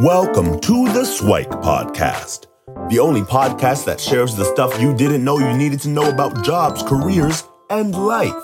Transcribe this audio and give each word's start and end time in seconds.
Welcome 0.00 0.58
to 0.58 0.88
the 0.92 1.04
Swike 1.04 1.50
Podcast, 1.50 2.46
the 2.90 2.98
only 2.98 3.20
podcast 3.20 3.84
that 3.84 4.00
shares 4.00 4.34
the 4.34 4.44
stuff 4.44 4.80
you 4.80 4.92
didn't 4.92 5.22
know 5.22 5.38
you 5.38 5.56
needed 5.56 5.80
to 5.82 5.88
know 5.88 6.10
about 6.10 6.44
jobs, 6.44 6.82
careers, 6.82 7.44
and 7.70 7.94
life. 7.94 8.34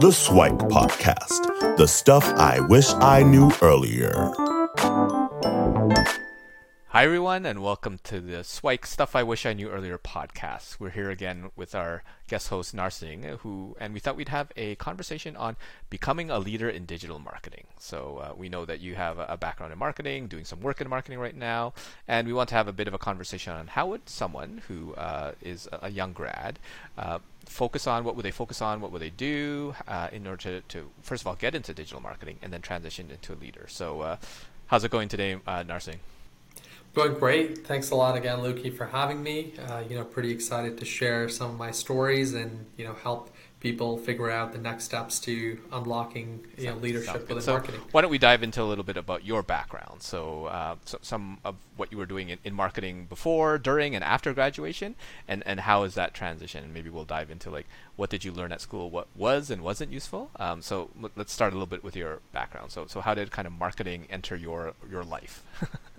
The 0.00 0.10
Swike 0.10 0.58
Podcast, 0.58 1.76
the 1.76 1.86
stuff 1.86 2.24
I 2.24 2.58
wish 2.58 2.92
I 2.94 3.22
knew 3.22 3.52
earlier. 3.62 4.47
Hi, 6.98 7.04
everyone, 7.04 7.46
and 7.46 7.62
welcome 7.62 8.00
to 8.02 8.20
the 8.20 8.42
Swike 8.42 8.84
Stuff 8.84 9.14
I 9.14 9.22
Wish 9.22 9.46
I 9.46 9.52
Knew 9.52 9.70
Earlier 9.70 9.98
podcast. 9.98 10.80
We're 10.80 10.90
here 10.90 11.10
again 11.10 11.52
with 11.54 11.72
our 11.72 12.02
guest 12.26 12.48
host, 12.48 12.74
Narsing, 12.74 13.38
who, 13.38 13.76
and 13.78 13.94
we 13.94 14.00
thought 14.00 14.16
we'd 14.16 14.30
have 14.30 14.50
a 14.56 14.74
conversation 14.74 15.36
on 15.36 15.54
becoming 15.90 16.28
a 16.28 16.40
leader 16.40 16.68
in 16.68 16.86
digital 16.86 17.20
marketing. 17.20 17.68
So, 17.78 18.18
uh, 18.18 18.34
we 18.36 18.48
know 18.48 18.64
that 18.64 18.80
you 18.80 18.96
have 18.96 19.20
a 19.20 19.36
background 19.36 19.72
in 19.72 19.78
marketing, 19.78 20.26
doing 20.26 20.44
some 20.44 20.60
work 20.60 20.80
in 20.80 20.88
marketing 20.88 21.20
right 21.20 21.36
now, 21.36 21.72
and 22.08 22.26
we 22.26 22.32
want 22.32 22.48
to 22.48 22.56
have 22.56 22.66
a 22.66 22.72
bit 22.72 22.88
of 22.88 22.94
a 22.94 22.98
conversation 22.98 23.52
on 23.52 23.68
how 23.68 23.86
would 23.86 24.08
someone 24.08 24.62
who 24.66 24.94
uh, 24.94 25.34
is 25.40 25.68
a 25.80 25.92
young 25.92 26.12
grad 26.12 26.58
uh, 26.98 27.20
focus 27.44 27.86
on 27.86 28.02
what 28.02 28.16
would 28.16 28.24
they 28.24 28.32
focus 28.32 28.60
on, 28.60 28.80
what 28.80 28.90
would 28.90 29.02
they 29.02 29.10
do 29.10 29.72
uh, 29.86 30.08
in 30.10 30.26
order 30.26 30.42
to, 30.42 30.60
to, 30.62 30.90
first 31.02 31.22
of 31.22 31.28
all, 31.28 31.36
get 31.36 31.54
into 31.54 31.72
digital 31.72 32.00
marketing 32.00 32.40
and 32.42 32.52
then 32.52 32.60
transition 32.60 33.08
into 33.08 33.32
a 33.32 33.36
leader. 33.36 33.66
So, 33.68 34.00
uh, 34.00 34.16
how's 34.66 34.82
it 34.82 34.90
going 34.90 35.08
today, 35.08 35.34
uh, 35.46 35.62
Narsing? 35.62 35.98
Going 36.94 37.14
great. 37.14 37.66
Thanks 37.66 37.90
a 37.90 37.94
lot 37.94 38.16
again, 38.16 38.38
Luki, 38.38 38.74
for 38.74 38.86
having 38.86 39.22
me. 39.22 39.54
Uh, 39.68 39.82
you 39.88 39.96
know, 39.96 40.04
pretty 40.04 40.30
excited 40.30 40.78
to 40.78 40.84
share 40.84 41.28
some 41.28 41.50
of 41.50 41.56
my 41.56 41.70
stories 41.70 42.34
and 42.34 42.66
you 42.76 42.84
know 42.84 42.94
help 42.94 43.30
people 43.60 43.98
figure 43.98 44.30
out 44.30 44.52
the 44.52 44.58
next 44.58 44.84
steps 44.84 45.18
to 45.18 45.58
unlocking 45.72 46.44
you 46.56 46.66
know 46.66 46.76
leadership 46.76 47.28
within 47.28 47.40
so 47.40 47.52
marketing. 47.52 47.80
Why 47.90 48.02
don't 48.02 48.10
we 48.10 48.18
dive 48.18 48.42
into 48.42 48.62
a 48.62 48.64
little 48.64 48.84
bit 48.84 48.96
about 48.96 49.24
your 49.24 49.42
background? 49.42 50.02
So, 50.02 50.46
uh, 50.46 50.76
so 50.84 50.98
some 51.02 51.38
of 51.44 51.56
what 51.76 51.90
you 51.92 51.98
were 51.98 52.06
doing 52.06 52.28
in, 52.30 52.38
in, 52.44 52.54
marketing 52.54 53.06
before, 53.08 53.58
during, 53.58 53.94
and 53.94 54.04
after 54.04 54.32
graduation, 54.32 54.94
and 55.26 55.42
and 55.46 55.60
how 55.60 55.82
is 55.82 55.94
that 55.94 56.14
transition? 56.14 56.64
And 56.64 56.74
maybe 56.74 56.90
we'll 56.90 57.04
dive 57.04 57.30
into 57.30 57.50
like 57.50 57.66
what 57.96 58.10
did 58.10 58.24
you 58.24 58.32
learn 58.32 58.52
at 58.52 58.60
school, 58.60 58.90
what 58.90 59.08
was 59.16 59.50
and 59.50 59.62
wasn't 59.62 59.92
useful. 59.92 60.30
Um, 60.36 60.62
so 60.62 60.90
let's 61.16 61.32
start 61.32 61.52
a 61.52 61.56
little 61.56 61.66
bit 61.66 61.82
with 61.82 61.96
your 61.96 62.20
background. 62.32 62.70
So 62.70 62.86
so 62.86 63.00
how 63.00 63.14
did 63.14 63.30
kind 63.30 63.46
of 63.46 63.52
marketing 63.52 64.06
enter 64.10 64.36
your 64.36 64.74
your 64.90 65.04
life? 65.04 65.42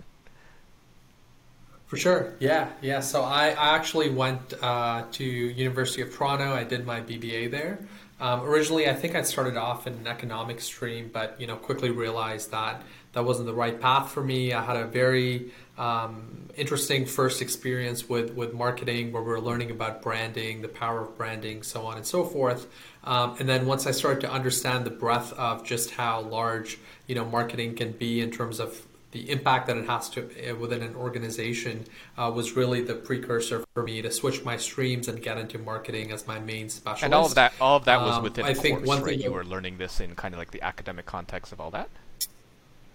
For 1.90 1.96
sure, 1.96 2.34
yeah, 2.38 2.68
yeah. 2.82 3.00
So 3.00 3.22
I, 3.22 3.48
I 3.48 3.74
actually 3.74 4.10
went 4.10 4.54
uh, 4.62 5.06
to 5.10 5.24
University 5.24 6.02
of 6.02 6.14
Toronto. 6.14 6.54
I 6.54 6.62
did 6.62 6.86
my 6.86 7.00
BBA 7.00 7.50
there. 7.50 7.80
Um, 8.20 8.42
originally, 8.42 8.88
I 8.88 8.94
think 8.94 9.16
I 9.16 9.22
started 9.22 9.56
off 9.56 9.88
in 9.88 9.94
an 9.94 10.06
economics 10.06 10.66
stream, 10.66 11.10
but 11.12 11.34
you 11.40 11.48
know 11.48 11.56
quickly 11.56 11.90
realized 11.90 12.52
that 12.52 12.82
that 13.12 13.24
wasn't 13.24 13.46
the 13.46 13.54
right 13.54 13.80
path 13.80 14.12
for 14.12 14.22
me. 14.22 14.52
I 14.52 14.62
had 14.62 14.76
a 14.76 14.86
very 14.86 15.50
um, 15.78 16.48
interesting 16.56 17.06
first 17.06 17.42
experience 17.42 18.08
with 18.08 18.34
with 18.34 18.54
marketing, 18.54 19.10
where 19.10 19.24
we 19.24 19.32
are 19.32 19.40
learning 19.40 19.72
about 19.72 20.00
branding, 20.00 20.62
the 20.62 20.68
power 20.68 21.00
of 21.00 21.18
branding, 21.18 21.64
so 21.64 21.86
on 21.86 21.96
and 21.96 22.06
so 22.06 22.22
forth. 22.22 22.68
Um, 23.02 23.34
and 23.40 23.48
then 23.48 23.66
once 23.66 23.88
I 23.88 23.90
started 23.90 24.20
to 24.20 24.30
understand 24.30 24.84
the 24.84 24.90
breadth 24.90 25.32
of 25.32 25.64
just 25.64 25.90
how 25.90 26.20
large 26.20 26.78
you 27.08 27.16
know 27.16 27.24
marketing 27.24 27.74
can 27.74 27.90
be 27.90 28.20
in 28.20 28.30
terms 28.30 28.60
of 28.60 28.86
the 29.12 29.30
impact 29.30 29.66
that 29.66 29.76
it 29.76 29.86
has 29.86 30.08
to 30.10 30.50
uh, 30.50 30.54
within 30.54 30.82
an 30.82 30.94
organization 30.94 31.84
uh, 32.16 32.30
was 32.32 32.52
really 32.52 32.82
the 32.82 32.94
precursor 32.94 33.64
for 33.74 33.82
me 33.82 34.00
to 34.02 34.10
switch 34.10 34.44
my 34.44 34.56
streams 34.56 35.08
and 35.08 35.20
get 35.20 35.36
into 35.36 35.58
marketing 35.58 36.12
as 36.12 36.26
my 36.26 36.38
main 36.38 36.68
specialty. 36.68 37.06
And 37.06 37.14
all 37.14 37.26
of 37.26 37.34
that, 37.34 37.52
all 37.60 37.76
of 37.76 37.84
that 37.86 38.00
was 38.00 38.16
um, 38.16 38.22
within 38.22 38.44
I 38.44 38.50
a 38.50 38.54
think 38.54 38.78
course, 38.78 38.88
one 38.88 39.02
right? 39.02 39.16
thing 39.16 39.22
You 39.22 39.32
were 39.32 39.44
learning 39.44 39.78
this 39.78 40.00
in 40.00 40.14
kind 40.14 40.34
of 40.34 40.38
like 40.38 40.52
the 40.52 40.62
academic 40.62 41.06
context 41.06 41.52
of 41.52 41.60
all 41.60 41.72
that, 41.72 41.88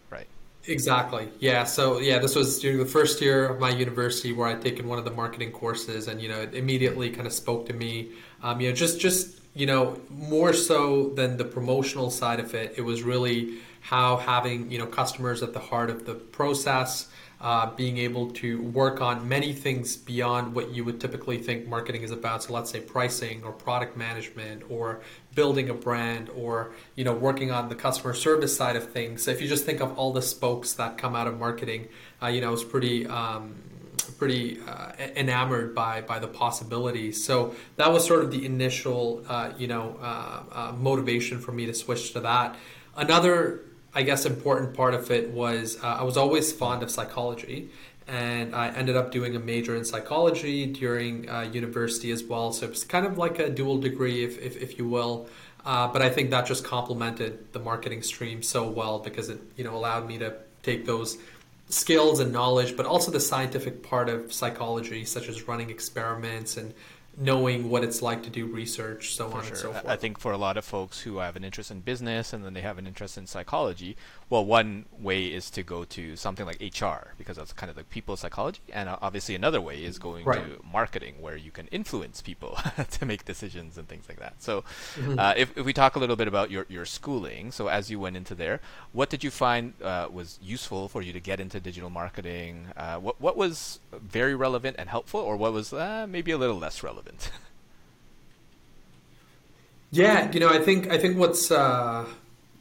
right? 0.10 0.28
Exactly. 0.68 1.28
Yeah. 1.40 1.66
So 1.66 2.00
yeah, 2.00 2.20
this 2.20 2.36
was 2.36 2.60
during 2.60 2.78
the 2.78 2.86
first 2.86 3.22
year 3.22 3.50
of 3.50 3.60
my 3.60 3.70
university 3.70 4.32
where 4.32 4.48
I'd 4.48 4.62
taken 4.62 4.88
one 4.88 4.98
of 4.98 5.06
the 5.06 5.12
marketing 5.12 5.52
courses, 5.52 6.08
and 6.08 6.22
you 6.22 6.30
know, 6.30 6.42
it 6.42 6.54
immediately 6.54 7.10
kind 7.10 7.28
of 7.28 7.34
spoke 7.34 7.66
to 7.68 7.74
me. 7.74 8.12
Um, 8.42 8.62
you 8.62 8.70
know, 8.70 8.76
just 8.76 9.02
just 9.02 9.42
you 9.54 9.66
know, 9.66 10.00
more 10.10 10.54
so 10.54 11.10
than 11.10 11.38
the 11.38 11.46
promotional 11.46 12.12
side 12.12 12.40
of 12.42 12.54
it, 12.54 12.74
it 12.78 12.82
was 12.82 13.04
really 13.04 13.60
how 13.86 14.18
having 14.18 14.72
you 14.72 14.80
know 14.80 14.88
customers 14.88 15.44
at 15.44 15.54
the 15.54 15.60
heart 15.60 15.92
of 15.92 16.08
the 16.08 16.16
process, 16.16 17.08
uh, 17.40 17.70
being 17.76 18.00
able 18.00 18.32
to 18.32 18.64
work 18.64 19.00
on 19.00 19.30
many 19.30 19.54
things 19.54 19.96
beyond 19.96 20.56
what 20.56 20.72
you 20.72 20.84
would 20.84 21.00
typically 21.00 21.38
think 21.38 21.68
marketing 21.68 22.02
is 22.02 22.10
about. 22.10 22.42
So 22.42 22.54
let's 22.54 22.72
say 22.72 22.80
pricing 22.80 23.44
or 23.44 23.52
product 23.52 23.96
management 23.96 24.64
or 24.70 25.02
building 25.36 25.70
a 25.70 25.76
brand 25.76 26.32
or 26.32 26.74
you 26.96 27.04
know 27.04 27.14
working 27.14 27.52
on 27.52 27.70
the 27.70 27.76
customer 27.76 28.16
service 28.16 28.58
side 28.58 28.76
of 28.76 28.92
things. 28.92 29.24
So 29.24 29.30
if 29.30 29.40
you 29.40 29.48
just 29.48 29.66
think 29.66 29.82
of 29.82 29.96
all 30.00 30.12
the 30.12 30.24
spokes 30.24 30.74
that 30.74 30.98
come 30.98 31.16
out 31.16 31.28
of 31.28 31.38
marketing, 31.38 31.88
uh, 32.24 32.28
you 32.28 32.42
know 32.42 32.54
it's 32.54 32.64
pretty. 32.64 33.06
Um, 33.06 33.56
pretty 34.20 34.60
uh, 34.62 34.92
enamored 35.16 35.74
by 35.74 36.00
by 36.00 36.20
the 36.20 36.28
possibilities. 36.28 37.24
So 37.24 37.56
that 37.76 37.92
was 37.92 38.06
sort 38.06 38.24
of 38.24 38.32
the 38.32 38.46
initial, 38.46 39.26
uh, 39.28 39.52
you 39.58 39.68
know, 39.68 39.98
uh, 40.00 40.44
uh 40.52 40.72
motivation 40.78 41.40
for 41.40 41.52
me 41.52 41.66
to 41.66 41.74
switch 41.74 42.14
to 42.14 42.20
that. 42.22 42.56
Another 42.96 43.62
I 43.96 44.04
guess 44.04 44.26
important 44.26 44.74
part 44.74 44.94
of 44.94 45.10
it 45.10 45.32
was 45.32 45.82
uh, 45.82 45.88
I 45.88 46.04
was 46.04 46.18
always 46.18 46.52
fond 46.52 46.84
of 46.84 46.92
psychology, 46.92 47.70
and 48.08 48.54
I 48.54 48.68
ended 48.68 48.98
up 48.98 49.12
doing 49.12 49.36
a 49.38 49.40
major 49.40 49.76
in 49.76 49.86
psychology 49.86 50.66
during 50.66 51.30
uh, 51.30 51.42
university 51.44 52.12
as 52.12 52.22
well. 52.22 52.52
So 52.52 52.68
it's 52.68 52.84
kind 52.84 53.06
of 53.06 53.18
like 53.18 53.40
a 53.40 53.50
dual 53.50 53.80
degree, 53.80 54.26
if 54.26 54.38
if, 54.40 54.62
if 54.62 54.78
you 54.78 54.88
will. 54.88 55.28
Uh, 55.66 55.88
but 55.88 56.02
I 56.02 56.10
think 56.10 56.30
that 56.30 56.46
just 56.46 56.64
complemented 56.64 57.52
the 57.54 57.60
marketing 57.60 58.04
stream 58.04 58.44
so 58.44 58.70
well 58.70 59.00
because 59.00 59.30
it 59.30 59.40
you 59.56 59.64
know 59.64 59.76
allowed 59.76 60.08
me 60.08 60.18
to 60.20 60.36
take 60.62 60.86
those 60.86 61.18
skills 61.70 62.20
and 62.20 62.32
knowledge, 62.32 62.76
but 62.76 62.86
also 62.86 63.12
the 63.12 63.20
scientific 63.20 63.82
part 63.82 64.10
of 64.10 64.32
psychology, 64.34 65.06
such 65.06 65.30
as 65.30 65.48
running 65.48 65.70
experiments 65.70 66.58
and 66.58 66.74
knowing 67.18 67.70
what 67.70 67.84
it's 67.84 68.02
like 68.02 68.24
to 68.24 68.30
do 68.30 68.46
research, 68.46 69.14
so 69.16 69.30
for 69.30 69.38
on 69.38 69.44
sure. 69.44 69.50
and 69.50 69.58
so 69.58 69.72
forth. 69.72 69.86
I 69.88 69.96
think 69.96 70.20
for 70.20 70.32
a 70.32 70.38
lot 70.38 70.58
of 70.58 70.66
folks 70.66 71.02
who 71.02 71.18
have 71.20 71.36
an 71.36 71.44
interest 71.44 71.72
in 71.72 71.82
business 71.82 72.34
and 72.34 72.44
then 72.44 72.54
they 72.54 72.62
have 72.62 72.78
an 72.78 72.88
interest 72.88 73.18
in 73.18 73.28
psychology, 73.28 73.96
well, 74.28 74.44
one 74.44 74.86
way 75.00 75.26
is 75.26 75.52
to 75.52 75.62
go 75.62 75.84
to 75.84 76.16
something 76.16 76.48
like 76.48 76.60
HR 76.60 77.14
because 77.16 77.38
that's 77.38 77.54
kind 77.54 77.70
of 77.70 77.78
like 77.78 77.92
people 77.92 78.18
psychology, 78.18 78.60
and 78.74 78.90
uh, 78.90 78.98
obviously 79.00 79.36
another 79.36 79.62
way 79.62 79.84
is 79.84 80.00
going 80.00 80.26
right. 80.26 80.44
to 80.44 80.66
marketing 80.66 81.16
where 81.22 81.38
you 81.38 81.52
can 81.52 81.68
influence 81.68 82.22
people 82.22 82.58
to 82.92 83.06
make 83.06 83.26
decisions 83.26 83.78
and 83.78 83.88
things 83.88 84.06
like 84.10 84.20
that. 84.20 84.34
So, 84.40 84.64
mm-hmm. 84.96 85.20
uh, 85.20 85.36
if, 85.38 85.56
if 85.56 85.64
we 85.64 85.74
talk 85.74 85.96
a 85.96 86.00
little 86.00 86.16
bit 86.16 86.28
about 86.28 86.50
your 86.50 86.66
your 86.70 86.86
schooling, 86.86 87.52
so 87.52 87.68
as 87.68 87.92
you 87.92 88.00
went 88.00 88.18
into 88.18 88.34
there, 88.34 88.62
what 88.94 89.12
did 89.12 89.24
you 89.24 89.30
find 89.30 89.74
uh, 89.84 90.10
was 90.12 90.40
useful 90.42 90.90
for 90.90 91.04
you 91.04 91.14
to 91.14 91.20
get 91.20 91.40
into 91.40 91.60
digital 91.60 91.92
marketing? 91.92 92.68
Uh, 92.76 92.98
what 92.98 93.22
what 93.22 93.38
was 93.38 93.80
very 93.94 94.34
relevant 94.34 94.76
and 94.80 94.90
helpful, 94.90 95.20
or 95.20 95.38
what 95.38 95.54
was 95.54 95.72
uh, 95.72 96.08
maybe 96.10 96.32
a 96.32 96.38
little 96.38 96.58
less 96.58 96.82
relevant? 96.82 97.30
yeah, 99.92 100.32
you 100.32 100.40
know, 100.40 100.50
I 100.50 100.60
think 100.60 100.90
I 100.90 100.98
think 100.98 101.16
what's 101.16 101.52
uh, 101.52 102.08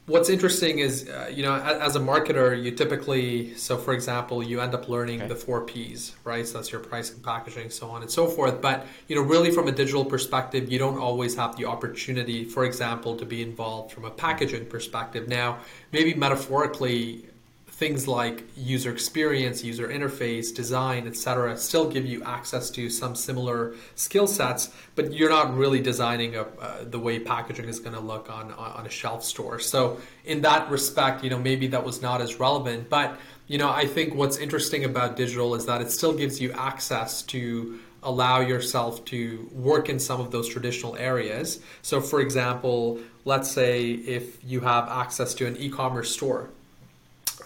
what's 0.07 0.29
interesting 0.29 0.81
is 0.81 1.09
uh, 1.09 1.31
you 1.33 1.43
know 1.43 1.55
as 1.55 1.97
a 1.97 2.01
marketer 2.01 2.63
you 2.63 2.71
typically 2.71 3.55
so 3.55 3.79
for 3.79 3.95
example 3.95 4.43
you 4.43 4.61
end 4.61 4.75
up 4.75 4.89
learning 4.89 5.21
okay. 5.21 5.29
the 5.29 5.37
four 5.37 5.63
p's 5.63 6.15
right? 6.25 6.47
So 6.47 6.59
that's 6.59 6.71
your 6.71 6.81
pricing 6.81 7.21
packaging 7.21 7.71
so 7.71 7.89
on 7.89 8.03
and 8.03 8.11
so 8.11 8.27
forth. 8.27 8.61
But 8.61 8.87
you 9.09 9.17
know 9.17 9.23
really 9.23 9.51
from 9.51 9.69
a 9.69 9.73
digital 9.73 10.05
perspective 10.05 10.71
you 10.71 10.79
don't 10.79 10.99
always 10.99 11.35
have 11.37 11.57
the 11.57 11.65
opportunity 11.65 12.45
for 12.45 12.65
example 12.65 13.17
to 13.17 13.25
be 13.25 13.43
involved 13.43 13.93
from 13.93 14.05
a 14.05 14.11
packaging 14.11 14.67
perspective. 14.67 15.29
Now 15.29 15.59
maybe 15.93 16.15
metaphorically 16.15 17.27
things 17.75 18.07
like 18.07 18.45
user 18.57 18.93
experience, 18.93 19.65
user 19.65 19.89
interface, 19.89 20.55
design, 20.55 21.09
etc., 21.09 21.57
still 21.57 21.91
give 21.91 22.07
you 22.07 22.23
access 22.23 22.71
to 22.71 22.89
some 22.89 23.17
similar 23.17 23.75
skill 23.97 24.29
sets, 24.29 24.71
but 24.95 25.13
you're 25.13 25.29
not 25.29 25.53
really 25.57 25.81
designing 25.81 26.37
a, 26.37 26.43
uh, 26.43 26.85
the 26.85 27.01
way 27.01 27.19
packaging 27.19 27.65
is 27.65 27.81
going 27.81 27.95
to 27.95 28.01
look 28.01 28.31
on, 28.31 28.53
on 28.53 28.87
a 28.87 28.89
shelf 28.89 29.25
store. 29.25 29.59
So 29.59 29.99
in 30.25 30.41
that 30.43 30.71
respect, 30.71 31.25
you 31.25 31.31
know, 31.31 31.39
maybe 31.39 31.67
that 31.67 31.85
was 31.85 32.01
not 32.01 32.21
as 32.21 32.39
relevant, 32.39 32.89
but 32.89 33.19
you 33.49 33.59
know, 33.59 33.71
I 33.71 33.87
think 33.87 34.15
what's 34.15 34.39
interesting 34.39 34.85
about 34.85 35.17
digital 35.17 35.57
is 35.57 35.67
that 35.67 35.81
it 35.83 35.91
still 35.91 36.15
gives 36.15 36.41
you 36.41 36.53
access 36.53 37.23
to 37.23 37.81
allow 38.05 38.39
yourself 38.39 39.05
to 39.07 39.51
work 39.53 39.89
in 39.89 39.99
some 39.99 40.21
of 40.21 40.31
those 40.31 40.49
traditional 40.49 40.95
areas. 40.97 41.59
So, 41.83 42.01
for 42.01 42.21
example, 42.21 43.01
let's 43.25 43.51
say 43.51 43.91
if 43.91 44.43
you 44.45 44.61
have 44.61 44.89
access 44.89 45.35
to 45.35 45.47
an 45.47 45.57
e 45.57 45.69
commerce 45.69 46.13
store, 46.13 46.51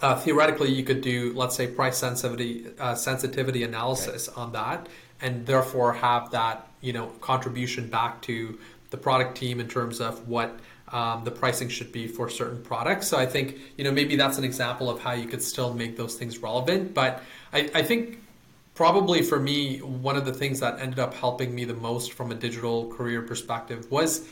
uh, 0.01 0.15
theoretically 0.15 0.71
you 0.71 0.83
could 0.83 1.01
do 1.01 1.33
let's 1.33 1.55
say 1.55 1.67
price 1.67 1.97
sensitivity 1.97 2.67
uh, 2.79 2.95
sensitivity 2.95 3.63
analysis 3.63 4.29
okay. 4.29 4.41
on 4.41 4.51
that 4.51 4.87
and 5.21 5.45
therefore 5.45 5.93
have 5.93 6.31
that 6.31 6.67
you 6.81 6.93
know 6.93 7.07
contribution 7.21 7.89
back 7.89 8.21
to 8.21 8.57
the 8.89 8.97
product 8.97 9.37
team 9.37 9.59
in 9.59 9.67
terms 9.67 9.99
of 9.99 10.27
what 10.27 10.59
um, 10.89 11.23
the 11.23 11.31
pricing 11.31 11.69
should 11.69 11.91
be 11.91 12.07
for 12.07 12.29
certain 12.29 12.61
products 12.63 13.07
so 13.07 13.17
i 13.17 13.25
think 13.25 13.57
you 13.77 13.83
know 13.83 13.91
maybe 13.91 14.15
that's 14.15 14.37
an 14.37 14.43
example 14.43 14.89
of 14.89 14.99
how 14.99 15.11
you 15.11 15.27
could 15.27 15.41
still 15.41 15.73
make 15.73 15.97
those 15.97 16.15
things 16.15 16.39
relevant 16.39 16.93
but 16.93 17.21
i, 17.53 17.69
I 17.73 17.83
think 17.83 18.19
probably 18.73 19.21
for 19.21 19.39
me 19.39 19.79
one 19.79 20.15
of 20.15 20.25
the 20.25 20.33
things 20.33 20.61
that 20.61 20.79
ended 20.79 20.99
up 20.99 21.13
helping 21.13 21.53
me 21.53 21.65
the 21.65 21.73
most 21.73 22.13
from 22.13 22.31
a 22.31 22.35
digital 22.35 22.91
career 22.93 23.21
perspective 23.21 23.91
was 23.91 24.27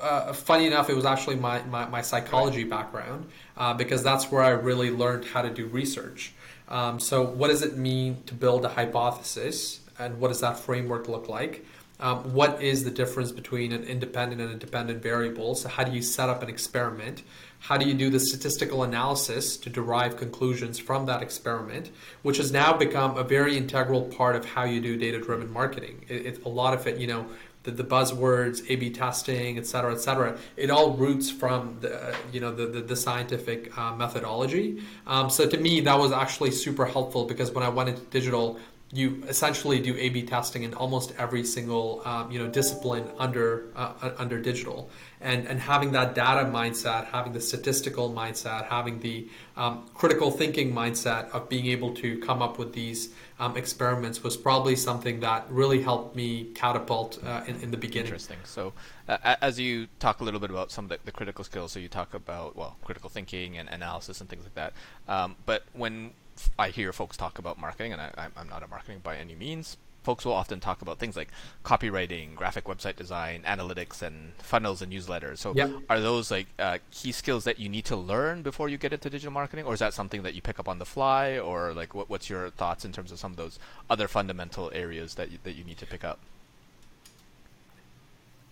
uh, 0.00 0.32
funny 0.32 0.66
enough, 0.66 0.90
it 0.90 0.94
was 0.94 1.04
actually 1.04 1.36
my, 1.36 1.62
my, 1.62 1.86
my 1.86 2.02
psychology 2.02 2.64
background 2.64 3.26
uh, 3.56 3.74
because 3.74 4.02
that's 4.02 4.30
where 4.30 4.42
I 4.42 4.50
really 4.50 4.90
learned 4.90 5.24
how 5.24 5.42
to 5.42 5.50
do 5.50 5.66
research. 5.66 6.32
Um, 6.68 7.00
so, 7.00 7.22
what 7.22 7.48
does 7.48 7.62
it 7.62 7.76
mean 7.76 8.22
to 8.26 8.34
build 8.34 8.64
a 8.64 8.68
hypothesis, 8.68 9.80
and 9.98 10.20
what 10.20 10.28
does 10.28 10.40
that 10.40 10.58
framework 10.58 11.08
look 11.08 11.28
like? 11.28 11.64
Um, 11.98 12.32
what 12.32 12.62
is 12.62 12.84
the 12.84 12.90
difference 12.90 13.30
between 13.30 13.72
an 13.72 13.84
independent 13.84 14.40
and 14.40 14.52
a 14.52 14.56
dependent 14.56 15.02
variable? 15.02 15.54
So, 15.54 15.68
how 15.68 15.84
do 15.84 15.92
you 15.92 16.00
set 16.00 16.28
up 16.28 16.42
an 16.42 16.48
experiment? 16.48 17.22
How 17.58 17.76
do 17.76 17.86
you 17.86 17.92
do 17.92 18.08
the 18.08 18.20
statistical 18.20 18.84
analysis 18.84 19.58
to 19.58 19.68
derive 19.68 20.16
conclusions 20.16 20.78
from 20.78 21.06
that 21.06 21.22
experiment, 21.22 21.90
which 22.22 22.38
has 22.38 22.50
now 22.50 22.72
become 22.72 23.18
a 23.18 23.24
very 23.24 23.56
integral 23.56 24.02
part 24.02 24.34
of 24.34 24.46
how 24.46 24.64
you 24.64 24.80
do 24.80 24.96
data 24.96 25.20
driven 25.20 25.52
marketing? 25.52 26.06
It, 26.08 26.26
it, 26.26 26.44
a 26.44 26.48
lot 26.48 26.72
of 26.72 26.86
it, 26.86 26.98
you 26.98 27.06
know, 27.06 27.26
the, 27.62 27.70
the 27.70 27.84
buzzwords, 27.84 28.62
A/B 28.70 28.90
testing, 28.90 29.58
et 29.58 29.66
cetera, 29.66 29.92
et 29.92 30.00
cetera. 30.00 30.38
It 30.56 30.70
all 30.70 30.92
roots 30.92 31.30
from 31.30 31.76
the 31.80 32.14
you 32.32 32.40
know 32.40 32.54
the 32.54 32.66
the, 32.66 32.80
the 32.80 32.96
scientific 32.96 33.76
uh, 33.76 33.94
methodology. 33.94 34.82
Um, 35.06 35.28
so 35.30 35.46
to 35.46 35.58
me, 35.58 35.80
that 35.82 35.98
was 35.98 36.12
actually 36.12 36.52
super 36.52 36.86
helpful 36.86 37.24
because 37.26 37.50
when 37.50 37.64
I 37.64 37.68
went 37.68 37.90
into 37.90 38.02
digital, 38.02 38.58
you 38.92 39.22
essentially 39.28 39.78
do 39.80 39.96
A/B 39.96 40.22
testing 40.22 40.64
in 40.64 40.74
almost 40.74 41.12
every 41.16 41.44
single 41.44 42.02
um, 42.04 42.30
you 42.30 42.38
know 42.40 42.48
discipline 42.48 43.04
under 43.18 43.66
uh, 43.76 44.10
under 44.18 44.40
digital, 44.40 44.90
and 45.20 45.46
and 45.46 45.60
having 45.60 45.92
that 45.92 46.14
data 46.14 46.48
mindset, 46.48 47.06
having 47.06 47.32
the 47.32 47.40
statistical 47.40 48.10
mindset, 48.10 48.66
having 48.66 48.98
the 48.98 49.28
um, 49.56 49.88
critical 49.94 50.30
thinking 50.30 50.72
mindset 50.72 51.30
of 51.30 51.48
being 51.48 51.66
able 51.66 51.94
to 51.94 52.18
come 52.18 52.42
up 52.42 52.58
with 52.58 52.72
these 52.72 53.10
um, 53.38 53.56
experiments 53.56 54.24
was 54.24 54.36
probably 54.36 54.74
something 54.74 55.20
that 55.20 55.46
really 55.50 55.82
helped 55.82 56.16
me 56.16 56.44
catapult 56.54 57.22
uh, 57.24 57.42
in, 57.46 57.60
in 57.60 57.70
the 57.70 57.76
beginning. 57.76 58.06
Interesting. 58.06 58.38
So, 58.44 58.72
uh, 59.08 59.36
as 59.40 59.58
you 59.60 59.86
talk 59.98 60.20
a 60.20 60.24
little 60.24 60.40
bit 60.40 60.50
about 60.50 60.72
some 60.72 60.84
of 60.86 60.90
the, 60.90 60.98
the, 61.04 61.12
critical 61.12 61.44
skills, 61.44 61.72
so 61.72 61.78
you 61.78 61.88
talk 61.88 62.12
about 62.12 62.56
well, 62.56 62.76
critical 62.84 63.08
thinking 63.08 63.56
and 63.56 63.68
analysis 63.68 64.20
and 64.20 64.28
things 64.28 64.42
like 64.42 64.54
that. 64.54 64.72
Um, 65.08 65.36
but 65.46 65.64
when 65.72 66.10
I 66.58 66.68
hear 66.70 66.92
folks 66.92 67.16
talk 67.16 67.38
about 67.38 67.58
marketing, 67.58 67.92
and 67.92 68.00
I, 68.00 68.28
I'm 68.36 68.48
not 68.48 68.62
a 68.62 68.68
marketing 68.68 69.00
by 69.02 69.16
any 69.16 69.34
means, 69.34 69.76
folks 70.02 70.24
will 70.24 70.32
often 70.32 70.60
talk 70.60 70.82
about 70.82 70.98
things 70.98 71.16
like 71.16 71.28
copywriting, 71.64 72.34
graphic 72.34 72.64
website 72.64 72.96
design, 72.96 73.42
analytics, 73.46 74.02
and 74.02 74.32
funnels 74.38 74.82
and 74.82 74.92
newsletters. 74.92 75.38
So, 75.38 75.52
yep. 75.54 75.70
are 75.88 76.00
those 76.00 76.30
like 76.30 76.46
uh, 76.58 76.78
key 76.90 77.12
skills 77.12 77.44
that 77.44 77.58
you 77.58 77.68
need 77.68 77.84
to 77.86 77.96
learn 77.96 78.42
before 78.42 78.68
you 78.68 78.78
get 78.78 78.92
into 78.92 79.10
digital 79.10 79.32
marketing, 79.32 79.64
or 79.64 79.74
is 79.74 79.80
that 79.80 79.94
something 79.94 80.22
that 80.22 80.34
you 80.34 80.42
pick 80.42 80.58
up 80.58 80.68
on 80.68 80.78
the 80.78 80.86
fly, 80.86 81.38
or 81.38 81.72
like 81.72 81.94
what, 81.94 82.08
what's 82.08 82.30
your 82.30 82.50
thoughts 82.50 82.84
in 82.84 82.92
terms 82.92 83.12
of 83.12 83.18
some 83.18 83.32
of 83.32 83.36
those 83.36 83.58
other 83.88 84.08
fundamental 84.08 84.70
areas 84.74 85.14
that 85.14 85.30
you, 85.30 85.38
that 85.44 85.54
you 85.54 85.64
need 85.64 85.78
to 85.78 85.86
pick 85.86 86.04
up? 86.04 86.18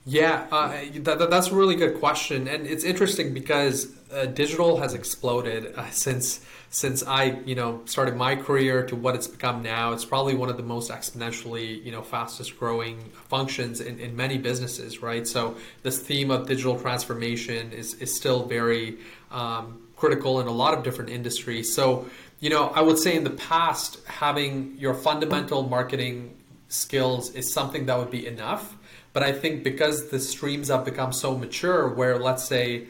Yeah, 0.08 0.46
uh, 0.50 0.74
that, 1.00 1.28
that's 1.28 1.48
a 1.48 1.54
really 1.54 1.76
good 1.76 2.00
question, 2.00 2.48
and 2.48 2.66
it's 2.66 2.82
interesting 2.82 3.34
because 3.34 3.94
uh, 4.10 4.24
digital 4.24 4.78
has 4.78 4.94
exploded 4.94 5.74
uh, 5.76 5.90
since 5.90 6.40
since 6.70 7.06
I 7.06 7.40
you 7.44 7.54
know 7.54 7.82
started 7.84 8.16
my 8.16 8.34
career 8.34 8.86
to 8.86 8.96
what 8.96 9.14
it's 9.14 9.26
become 9.26 9.62
now. 9.62 9.92
It's 9.92 10.06
probably 10.06 10.34
one 10.34 10.48
of 10.48 10.56
the 10.56 10.62
most 10.62 10.90
exponentially 10.90 11.84
you 11.84 11.92
know 11.92 12.00
fastest 12.00 12.58
growing 12.58 13.00
functions 13.28 13.82
in, 13.82 14.00
in 14.00 14.16
many 14.16 14.38
businesses, 14.38 15.02
right? 15.02 15.28
So 15.28 15.58
this 15.82 16.00
theme 16.00 16.30
of 16.30 16.48
digital 16.48 16.80
transformation 16.80 17.72
is 17.72 17.92
is 17.96 18.16
still 18.16 18.46
very 18.46 18.96
um, 19.30 19.88
critical 19.94 20.40
in 20.40 20.46
a 20.46 20.52
lot 20.52 20.72
of 20.72 20.84
different 20.84 21.10
industries. 21.10 21.74
So 21.74 22.08
you 22.40 22.48
know 22.48 22.68
I 22.68 22.80
would 22.80 22.98
say 22.98 23.14
in 23.14 23.24
the 23.24 23.36
past 23.50 23.98
having 24.06 24.74
your 24.78 24.94
fundamental 24.94 25.68
marketing 25.68 26.34
skills 26.70 27.34
is 27.34 27.52
something 27.52 27.84
that 27.86 27.98
would 27.98 28.10
be 28.10 28.26
enough 28.26 28.77
but 29.18 29.26
I 29.26 29.32
think 29.32 29.64
because 29.64 30.10
the 30.10 30.20
streams 30.20 30.68
have 30.68 30.84
become 30.84 31.12
so 31.12 31.36
mature, 31.36 31.88
where 31.88 32.20
let's 32.20 32.44
say 32.44 32.86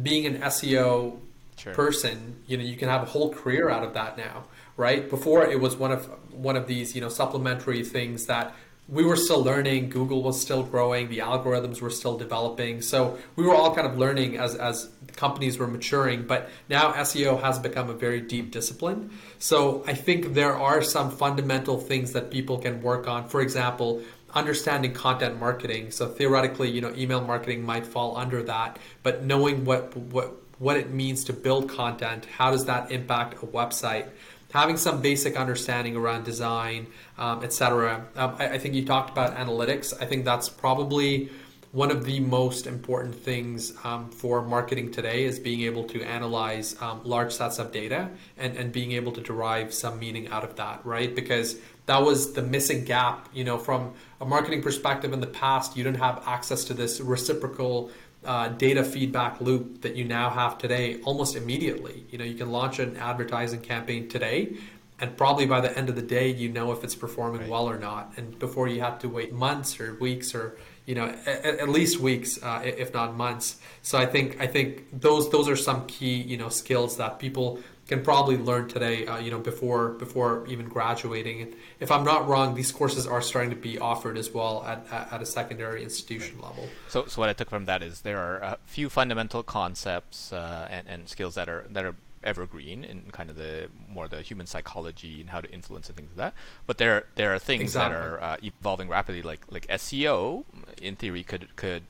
being 0.00 0.26
an 0.26 0.40
SEO 0.42 1.18
sure. 1.56 1.74
person, 1.74 2.36
you 2.46 2.56
know, 2.56 2.62
you 2.62 2.76
can 2.76 2.88
have 2.88 3.02
a 3.02 3.06
whole 3.06 3.34
career 3.34 3.68
out 3.68 3.82
of 3.82 3.92
that 3.94 4.16
now, 4.16 4.44
right? 4.76 5.10
Before 5.10 5.44
it 5.44 5.58
was 5.58 5.74
one 5.74 5.90
of 5.90 6.08
one 6.30 6.54
of 6.54 6.68
these, 6.68 6.94
you 6.94 7.00
know, 7.00 7.08
supplementary 7.08 7.82
things 7.82 8.26
that 8.26 8.54
we 8.88 9.04
were 9.04 9.16
still 9.16 9.42
learning. 9.42 9.88
Google 9.88 10.22
was 10.22 10.40
still 10.40 10.62
growing. 10.62 11.08
The 11.08 11.18
algorithms 11.18 11.80
were 11.80 11.90
still 11.90 12.16
developing. 12.16 12.80
So 12.80 13.18
we 13.34 13.44
were 13.44 13.54
all 13.54 13.74
kind 13.74 13.88
of 13.88 13.98
learning 13.98 14.38
as 14.38 14.54
as 14.54 14.88
companies 15.16 15.58
were 15.58 15.66
maturing. 15.66 16.28
But 16.28 16.48
now 16.68 16.92
SEO 16.92 17.42
has 17.42 17.58
become 17.58 17.90
a 17.90 17.94
very 17.94 18.20
deep 18.20 18.52
discipline. 18.52 19.10
So 19.40 19.82
I 19.88 19.94
think 19.94 20.34
there 20.34 20.56
are 20.56 20.80
some 20.80 21.10
fundamental 21.10 21.80
things 21.80 22.12
that 22.12 22.30
people 22.30 22.58
can 22.58 22.82
work 22.82 23.08
on. 23.08 23.28
For 23.28 23.40
example, 23.40 24.00
understanding 24.34 24.92
content 24.92 25.38
marketing. 25.38 25.90
So 25.90 26.08
theoretically, 26.08 26.70
you 26.70 26.80
know, 26.80 26.92
email 26.96 27.20
marketing 27.20 27.64
might 27.64 27.86
fall 27.86 28.16
under 28.16 28.42
that, 28.44 28.78
but 29.02 29.24
knowing 29.24 29.64
what 29.64 29.96
what 29.96 30.34
what 30.58 30.76
it 30.76 30.90
means 30.90 31.24
to 31.24 31.32
build 31.32 31.68
content, 31.68 32.24
how 32.26 32.52
does 32.52 32.66
that 32.66 32.92
impact 32.92 33.42
a 33.42 33.46
website? 33.46 34.08
Having 34.52 34.76
some 34.76 35.00
basic 35.00 35.36
understanding 35.36 35.96
around 35.96 36.24
design, 36.24 36.86
um, 37.18 37.42
etc. 37.42 38.06
Um, 38.16 38.36
I, 38.38 38.50
I 38.50 38.58
think 38.58 38.74
you 38.74 38.84
talked 38.84 39.10
about 39.10 39.34
analytics. 39.36 39.94
I 40.00 40.04
think 40.04 40.24
that's 40.24 40.48
probably 40.48 41.30
one 41.72 41.90
of 41.90 42.04
the 42.04 42.20
most 42.20 42.66
important 42.66 43.14
things 43.14 43.72
um, 43.82 44.10
for 44.10 44.42
marketing 44.42 44.90
today 44.92 45.24
is 45.24 45.38
being 45.38 45.62
able 45.62 45.84
to 45.84 46.02
analyze 46.02 46.76
um, 46.82 47.00
large 47.02 47.32
sets 47.32 47.58
of 47.58 47.72
data 47.72 48.10
and, 48.36 48.54
and 48.58 48.72
being 48.72 48.92
able 48.92 49.10
to 49.10 49.22
derive 49.22 49.72
some 49.72 49.98
meaning 49.98 50.28
out 50.28 50.44
of 50.44 50.54
that, 50.56 50.84
right? 50.84 51.14
Because 51.14 51.56
that 51.86 52.02
was 52.02 52.32
the 52.32 52.42
missing 52.42 52.84
gap, 52.84 53.28
you 53.32 53.44
know, 53.44 53.58
from 53.58 53.94
a 54.20 54.24
marketing 54.24 54.62
perspective 54.62 55.12
in 55.12 55.20
the 55.20 55.26
past, 55.26 55.76
you 55.76 55.82
didn't 55.82 55.98
have 55.98 56.22
access 56.26 56.64
to 56.64 56.74
this 56.74 57.00
reciprocal 57.00 57.90
uh, 58.24 58.48
data 58.48 58.84
feedback 58.84 59.40
loop 59.40 59.82
that 59.82 59.96
you 59.96 60.04
now 60.04 60.30
have 60.30 60.58
today 60.58 61.00
almost 61.02 61.34
immediately. 61.34 62.04
You 62.10 62.18
know, 62.18 62.24
you 62.24 62.34
can 62.34 62.52
launch 62.52 62.78
an 62.78 62.96
advertising 62.96 63.60
campaign 63.60 64.08
today 64.08 64.56
and 65.02 65.16
probably 65.16 65.46
by 65.46 65.60
the 65.60 65.76
end 65.76 65.88
of 65.88 65.96
the 65.96 66.02
day 66.02 66.28
you 66.28 66.48
know 66.48 66.70
if 66.70 66.84
it's 66.84 66.94
performing 66.94 67.40
right. 67.40 67.50
well 67.50 67.68
or 67.68 67.78
not 67.78 68.12
and 68.16 68.38
before 68.38 68.68
you 68.68 68.80
have 68.80 68.98
to 69.00 69.08
wait 69.08 69.32
months 69.32 69.80
or 69.80 69.94
weeks 69.96 70.32
or 70.32 70.56
you 70.86 70.94
know 70.94 71.06
at, 71.26 71.44
at 71.44 71.68
least 71.68 71.98
weeks 71.98 72.40
uh, 72.42 72.62
if 72.64 72.94
not 72.94 73.16
months 73.16 73.60
so 73.82 73.98
i 73.98 74.06
think 74.06 74.40
i 74.40 74.46
think 74.46 74.86
those 75.00 75.28
those 75.30 75.48
are 75.48 75.56
some 75.56 75.84
key 75.86 76.14
you 76.14 76.36
know 76.36 76.48
skills 76.48 76.96
that 76.96 77.18
people 77.18 77.58
can 77.88 78.02
probably 78.02 78.36
learn 78.36 78.68
today 78.68 79.06
uh, 79.06 79.18
you 79.18 79.30
know 79.30 79.38
before 79.38 79.90
before 79.90 80.46
even 80.46 80.66
graduating 80.66 81.42
and 81.42 81.54
if 81.80 81.90
i'm 81.90 82.04
not 82.04 82.28
wrong 82.28 82.54
these 82.54 82.72
courses 82.72 83.06
are 83.06 83.20
starting 83.20 83.50
to 83.50 83.56
be 83.56 83.78
offered 83.78 84.16
as 84.16 84.30
well 84.30 84.64
at, 84.64 84.86
at 85.12 85.20
a 85.20 85.26
secondary 85.26 85.82
institution 85.82 86.36
right. 86.36 86.48
level 86.48 86.68
so 86.88 87.06
so 87.06 87.20
what 87.20 87.28
i 87.28 87.32
took 87.32 87.50
from 87.50 87.64
that 87.64 87.82
is 87.82 88.02
there 88.02 88.18
are 88.18 88.38
a 88.38 88.58
few 88.64 88.88
fundamental 88.88 89.42
concepts 89.42 90.32
uh, 90.32 90.68
and, 90.70 90.86
and 90.88 91.08
skills 91.08 91.34
that 91.34 91.48
are 91.48 91.66
that 91.70 91.84
are 91.84 91.94
evergreen 92.24 92.84
in 92.84 93.02
kind 93.12 93.30
of 93.30 93.36
the 93.36 93.68
more 93.88 94.08
the 94.08 94.22
human 94.22 94.46
psychology 94.46 95.20
and 95.20 95.30
how 95.30 95.40
to 95.40 95.50
influence 95.50 95.88
and 95.88 95.96
things 95.96 96.10
like 96.10 96.32
that. 96.32 96.34
But 96.66 96.78
there 96.78 97.06
there 97.16 97.34
are 97.34 97.38
things 97.38 97.62
exactly. 97.62 97.96
that 97.96 98.06
are 98.06 98.22
uh, 98.22 98.36
evolving 98.42 98.88
rapidly, 98.88 99.22
like 99.22 99.40
like 99.50 99.66
SEO. 99.68 100.44
In 100.80 100.96
theory, 100.96 101.22
could 101.22 101.54
could 101.56 101.84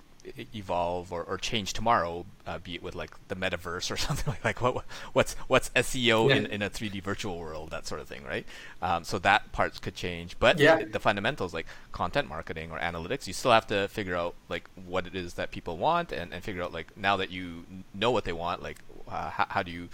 evolve 0.54 1.12
or, 1.12 1.22
or 1.22 1.36
change 1.36 1.72
tomorrow, 1.72 2.24
uh, 2.46 2.58
be 2.58 2.74
it 2.74 2.82
with 2.82 2.94
like 2.94 3.10
the 3.28 3.34
metaverse 3.34 3.90
or 3.90 3.96
something 4.08 4.34
like 4.44 4.44
like 4.44 4.60
what 4.60 4.84
what's 5.12 5.34
what's 5.48 5.70
SEO 5.70 6.28
yeah. 6.28 6.36
in, 6.36 6.46
in 6.46 6.62
a 6.62 6.70
3D 6.70 7.02
virtual 7.02 7.38
world, 7.38 7.70
that 7.70 7.86
sort 7.86 8.00
of 8.00 8.08
thing, 8.08 8.24
right? 8.24 8.46
Um, 8.80 9.04
so 9.04 9.18
that 9.20 9.52
parts 9.52 9.78
could 9.78 9.94
change, 9.94 10.38
but 10.38 10.58
yeah. 10.58 10.84
the 10.84 11.00
fundamentals 11.00 11.52
like 11.52 11.66
content 11.92 12.28
marketing 12.28 12.70
or 12.70 12.78
analytics, 12.78 13.26
you 13.26 13.32
still 13.32 13.52
have 13.52 13.66
to 13.68 13.88
figure 13.88 14.16
out 14.16 14.34
like 14.48 14.68
what 14.86 15.06
it 15.06 15.14
is 15.14 15.34
that 15.34 15.50
people 15.50 15.76
want 15.76 16.12
and, 16.12 16.32
and 16.32 16.42
figure 16.42 16.62
out 16.62 16.72
like 16.72 16.96
now 16.96 17.16
that 17.16 17.30
you 17.30 17.64
know 17.94 18.10
what 18.10 18.24
they 18.24 18.32
want, 18.32 18.62
like 18.62 18.78
uh, 19.08 19.30
how, 19.30 19.46
how 19.48 19.62
do 19.62 19.70
you 19.70 19.88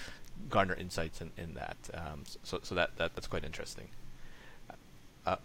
garner 0.49 0.75
insights 0.75 1.20
in, 1.20 1.30
in 1.37 1.54
that. 1.54 1.76
Um, 1.94 2.25
so 2.42 2.61
so 2.62 2.75
that, 2.75 2.97
that 2.97 3.14
that's 3.14 3.26
quite 3.26 3.44
interesting. 3.44 3.88
Uh, 5.26 5.37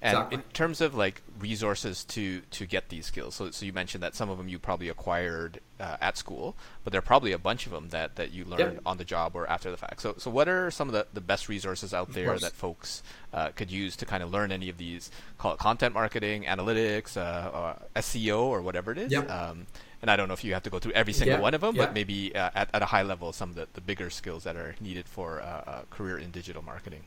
and 0.00 0.18
exactly. 0.18 0.36
in 0.36 0.42
terms 0.52 0.80
of 0.80 0.94
like 0.94 1.22
resources 1.38 2.04
to 2.04 2.40
to 2.50 2.66
get 2.66 2.90
these 2.90 3.06
skills, 3.06 3.34
so 3.34 3.50
so 3.50 3.64
you 3.64 3.72
mentioned 3.72 4.02
that 4.02 4.14
some 4.14 4.28
of 4.28 4.38
them 4.38 4.48
you 4.48 4.58
probably 4.58 4.88
acquired 4.88 5.60
uh, 5.80 5.96
at 6.00 6.16
school, 6.16 6.56
but 6.82 6.92
there 6.92 6.98
are 6.98 7.02
probably 7.02 7.32
a 7.32 7.38
bunch 7.38 7.66
of 7.66 7.72
them 7.72 7.88
that, 7.88 8.16
that 8.16 8.30
you 8.30 8.44
learned 8.44 8.80
on 8.86 8.96
the 8.98 9.04
job 9.04 9.34
or 9.34 9.48
after 9.48 9.70
the 9.70 9.76
fact. 9.76 10.00
So 10.00 10.14
so 10.18 10.30
what 10.30 10.48
are 10.48 10.70
some 10.70 10.88
of 10.88 10.92
the, 10.92 11.06
the 11.12 11.20
best 11.20 11.48
resources 11.48 11.94
out 11.94 12.12
there 12.12 12.38
that 12.38 12.52
folks 12.52 13.02
uh, 13.32 13.48
could 13.50 13.70
use 13.70 13.96
to 13.96 14.06
kind 14.06 14.22
of 14.22 14.30
learn 14.30 14.52
any 14.52 14.68
of 14.68 14.76
these? 14.76 15.10
Call 15.38 15.54
it 15.54 15.58
content 15.58 15.94
marketing, 15.94 16.44
analytics, 16.44 17.16
uh, 17.16 17.74
SEO, 17.96 18.42
or 18.42 18.62
whatever 18.62 18.92
it 18.92 18.98
is. 18.98 19.12
Um, 19.30 19.66
and 20.02 20.10
I 20.10 20.16
don't 20.16 20.28
know 20.28 20.34
if 20.34 20.44
you 20.44 20.52
have 20.52 20.62
to 20.64 20.70
go 20.70 20.78
through 20.78 20.92
every 20.92 21.14
single 21.14 21.38
yeah, 21.38 21.42
one 21.42 21.54
of 21.54 21.62
them, 21.62 21.76
but 21.76 21.94
maybe 21.94 22.36
uh, 22.36 22.50
at, 22.54 22.68
at 22.74 22.82
a 22.82 22.84
high 22.84 23.02
level, 23.02 23.32
some 23.32 23.48
of 23.48 23.56
the, 23.56 23.66
the 23.72 23.80
bigger 23.80 24.10
skills 24.10 24.44
that 24.44 24.54
are 24.54 24.74
needed 24.78 25.08
for 25.08 25.40
uh, 25.40 25.80
a 25.82 25.86
career 25.88 26.18
in 26.18 26.30
digital 26.30 26.60
marketing. 26.60 27.04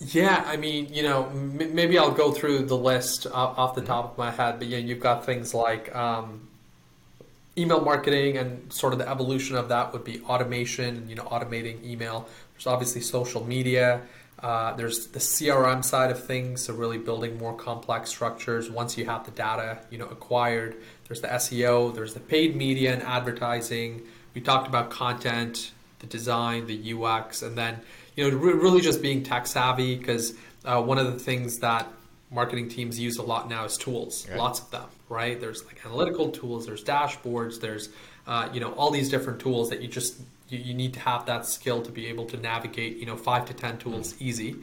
Yeah, 0.00 0.42
I 0.46 0.56
mean, 0.56 0.92
you 0.92 1.02
know, 1.02 1.26
m- 1.26 1.74
maybe 1.74 1.98
I'll 1.98 2.10
go 2.10 2.32
through 2.32 2.64
the 2.66 2.76
list 2.76 3.26
off, 3.26 3.58
off 3.58 3.74
the 3.74 3.82
mm-hmm. 3.82 3.88
top 3.88 4.12
of 4.12 4.18
my 4.18 4.30
head, 4.30 4.58
but 4.58 4.68
yeah, 4.68 4.78
you've 4.78 5.00
got 5.00 5.26
things 5.26 5.52
like 5.52 5.94
um, 5.94 6.48
email 7.56 7.82
marketing 7.82 8.38
and 8.38 8.72
sort 8.72 8.94
of 8.94 8.98
the 8.98 9.08
evolution 9.08 9.56
of 9.56 9.68
that 9.68 9.92
would 9.92 10.04
be 10.04 10.22
automation, 10.22 11.06
you 11.08 11.14
know, 11.14 11.24
automating 11.24 11.84
email. 11.84 12.26
There's 12.54 12.66
obviously 12.66 13.02
social 13.02 13.44
media. 13.44 14.00
Uh, 14.42 14.72
there's 14.74 15.08
the 15.08 15.18
CRM 15.18 15.84
side 15.84 16.10
of 16.10 16.24
things, 16.24 16.62
so 16.62 16.72
really 16.72 16.96
building 16.96 17.36
more 17.36 17.54
complex 17.54 18.08
structures 18.08 18.70
once 18.70 18.96
you 18.96 19.04
have 19.04 19.26
the 19.26 19.30
data, 19.32 19.80
you 19.90 19.98
know, 19.98 20.06
acquired. 20.06 20.76
There's 21.06 21.20
the 21.20 21.28
SEO, 21.28 21.94
there's 21.94 22.14
the 22.14 22.20
paid 22.20 22.56
media 22.56 22.94
and 22.94 23.02
advertising. 23.02 24.02
We 24.32 24.40
talked 24.40 24.66
about 24.66 24.90
content, 24.90 25.72
the 25.98 26.06
design, 26.06 26.66
the 26.66 26.94
UX, 26.94 27.42
and 27.42 27.58
then 27.58 27.80
you 28.16 28.30
know 28.30 28.36
really 28.36 28.80
just 28.80 29.02
being 29.02 29.22
tech 29.22 29.46
savvy 29.46 29.96
because 29.96 30.34
uh, 30.64 30.82
one 30.82 30.98
of 30.98 31.12
the 31.12 31.18
things 31.18 31.58
that 31.58 31.86
marketing 32.30 32.68
teams 32.68 32.98
use 32.98 33.18
a 33.18 33.22
lot 33.22 33.48
now 33.48 33.64
is 33.64 33.76
tools, 33.76 34.26
right. 34.28 34.38
lots 34.38 34.60
of 34.60 34.70
them, 34.70 34.86
right? 35.08 35.40
There's 35.40 35.64
like 35.64 35.84
analytical 35.84 36.30
tools, 36.30 36.66
there's 36.66 36.84
dashboards, 36.84 37.60
there's 37.60 37.88
uh, 38.26 38.48
you 38.52 38.60
know 38.60 38.72
all 38.72 38.90
these 38.90 39.08
different 39.08 39.40
tools 39.40 39.70
that 39.70 39.80
you 39.80 39.88
just 39.88 40.20
you, 40.48 40.58
you, 40.58 40.74
need 40.74 40.94
to 40.94 41.00
have 41.00 41.26
that 41.26 41.46
skill 41.46 41.82
to 41.82 41.90
be 41.90 42.06
able 42.06 42.26
to 42.26 42.36
navigate 42.36 42.96
you 42.96 43.06
know 43.06 43.16
five 43.16 43.46
to 43.46 43.54
ten 43.54 43.78
tools 43.78 44.14
mm-hmm. 44.14 44.24
easy. 44.24 44.56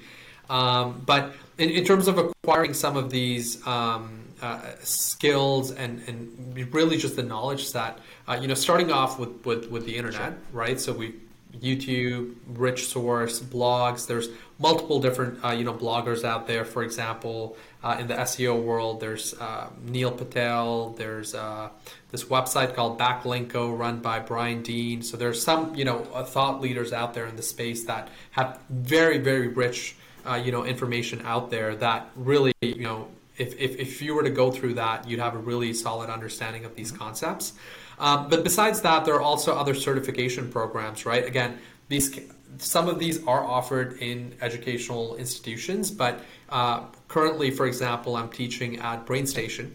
Um, 0.50 1.02
but 1.06 1.34
in, 1.58 1.70
in, 1.72 1.84
terms 1.84 2.08
of 2.08 2.18
acquiring 2.18 2.74
some 2.74 2.96
of 2.96 3.10
these 3.10 3.66
um, 3.68 4.22
uh, 4.42 4.62
skills 4.80 5.72
and, 5.72 6.02
and 6.08 6.74
really 6.74 6.96
just 6.96 7.18
the 7.18 7.24
knowledge 7.24 7.74
that 7.74 8.00
uh, 8.28 8.38
you 8.42 8.48
know, 8.48 8.54
starting 8.54 8.92
off 8.92 9.20
with, 9.20 9.46
with, 9.46 9.70
with 9.72 9.86
the 9.86 9.96
internet, 9.96 10.20
sure. 10.20 10.38
right? 10.52 10.80
So 10.80 10.94
we 10.94 11.16
YouTube, 11.62 12.36
rich 12.48 12.88
source, 12.88 13.40
blogs. 13.40 14.08
There's 14.08 14.30
multiple 14.60 15.00
different 15.00 15.44
uh, 15.44 15.52
you 15.52 15.64
know 15.64 15.74
bloggers 15.74 16.24
out 16.24 16.48
there. 16.48 16.66
For 16.66 16.84
example, 16.84 17.58
uh, 17.84 17.98
in 18.00 18.08
the 18.08 18.16
SEO 18.16 18.62
world, 18.62 19.00
there's 19.00 19.34
uh, 19.36 19.70
Neil 19.84 20.12
Patel. 20.12 20.92
There's 20.98 21.36
uh, 21.36 21.70
this 22.12 22.26
website 22.26 22.76
called 22.76 22.98
Backlinko 23.00 23.78
run 23.78 24.00
by 24.00 24.20
Brian 24.20 24.62
Dean. 24.62 25.02
So 25.02 25.18
there's 25.18 25.42
some 25.42 25.76
you 25.76 25.86
know 25.86 26.08
uh, 26.14 26.24
thought 26.24 26.62
leaders 26.62 26.94
out 26.94 27.14
there 27.14 27.28
in 27.28 27.36
the 27.36 27.44
space 27.44 27.86
that 27.86 28.10
have 28.32 28.60
very 28.70 29.18
very 29.18 29.48
rich 29.48 29.96
uh, 30.26 30.36
you 30.36 30.52
know 30.52 30.66
information 30.66 31.22
out 31.26 31.50
there 31.50 31.76
that 31.76 32.10
really 32.16 32.54
you 32.62 32.84
know 32.84 33.08
if, 33.38 33.56
if, 33.60 33.76
if 33.78 34.02
you 34.02 34.16
were 34.16 34.24
to 34.24 34.30
go 34.30 34.52
through 34.52 34.76
that, 34.76 35.08
you'd 35.08 35.20
have 35.20 35.36
a 35.36 35.40
really 35.40 35.74
solid 35.74 36.10
understanding 36.10 36.66
of 36.66 36.76
these 36.76 36.92
concepts. 36.92 37.54
Um, 38.00 38.30
but 38.30 38.44
besides 38.44 38.82
that, 38.82 39.06
there 39.06 39.16
are 39.16 39.22
also 39.22 39.56
other 39.56 39.74
certification 39.74 40.50
programs, 40.50 41.06
right? 41.06 41.26
Again, 41.26 41.60
these 41.90 42.20
some 42.60 42.88
of 42.88 42.98
these 43.00 43.26
are 43.26 43.44
offered 43.44 43.98
in 44.00 44.34
educational 44.42 45.16
institutions, 45.16 45.92
but 45.92 46.22
uh, 46.50 46.86
currently, 47.08 47.52
for 47.52 47.68
example, 47.68 48.16
I'm 48.16 48.30
teaching 48.30 48.80
at 48.80 49.06
BrainStation, 49.06 49.72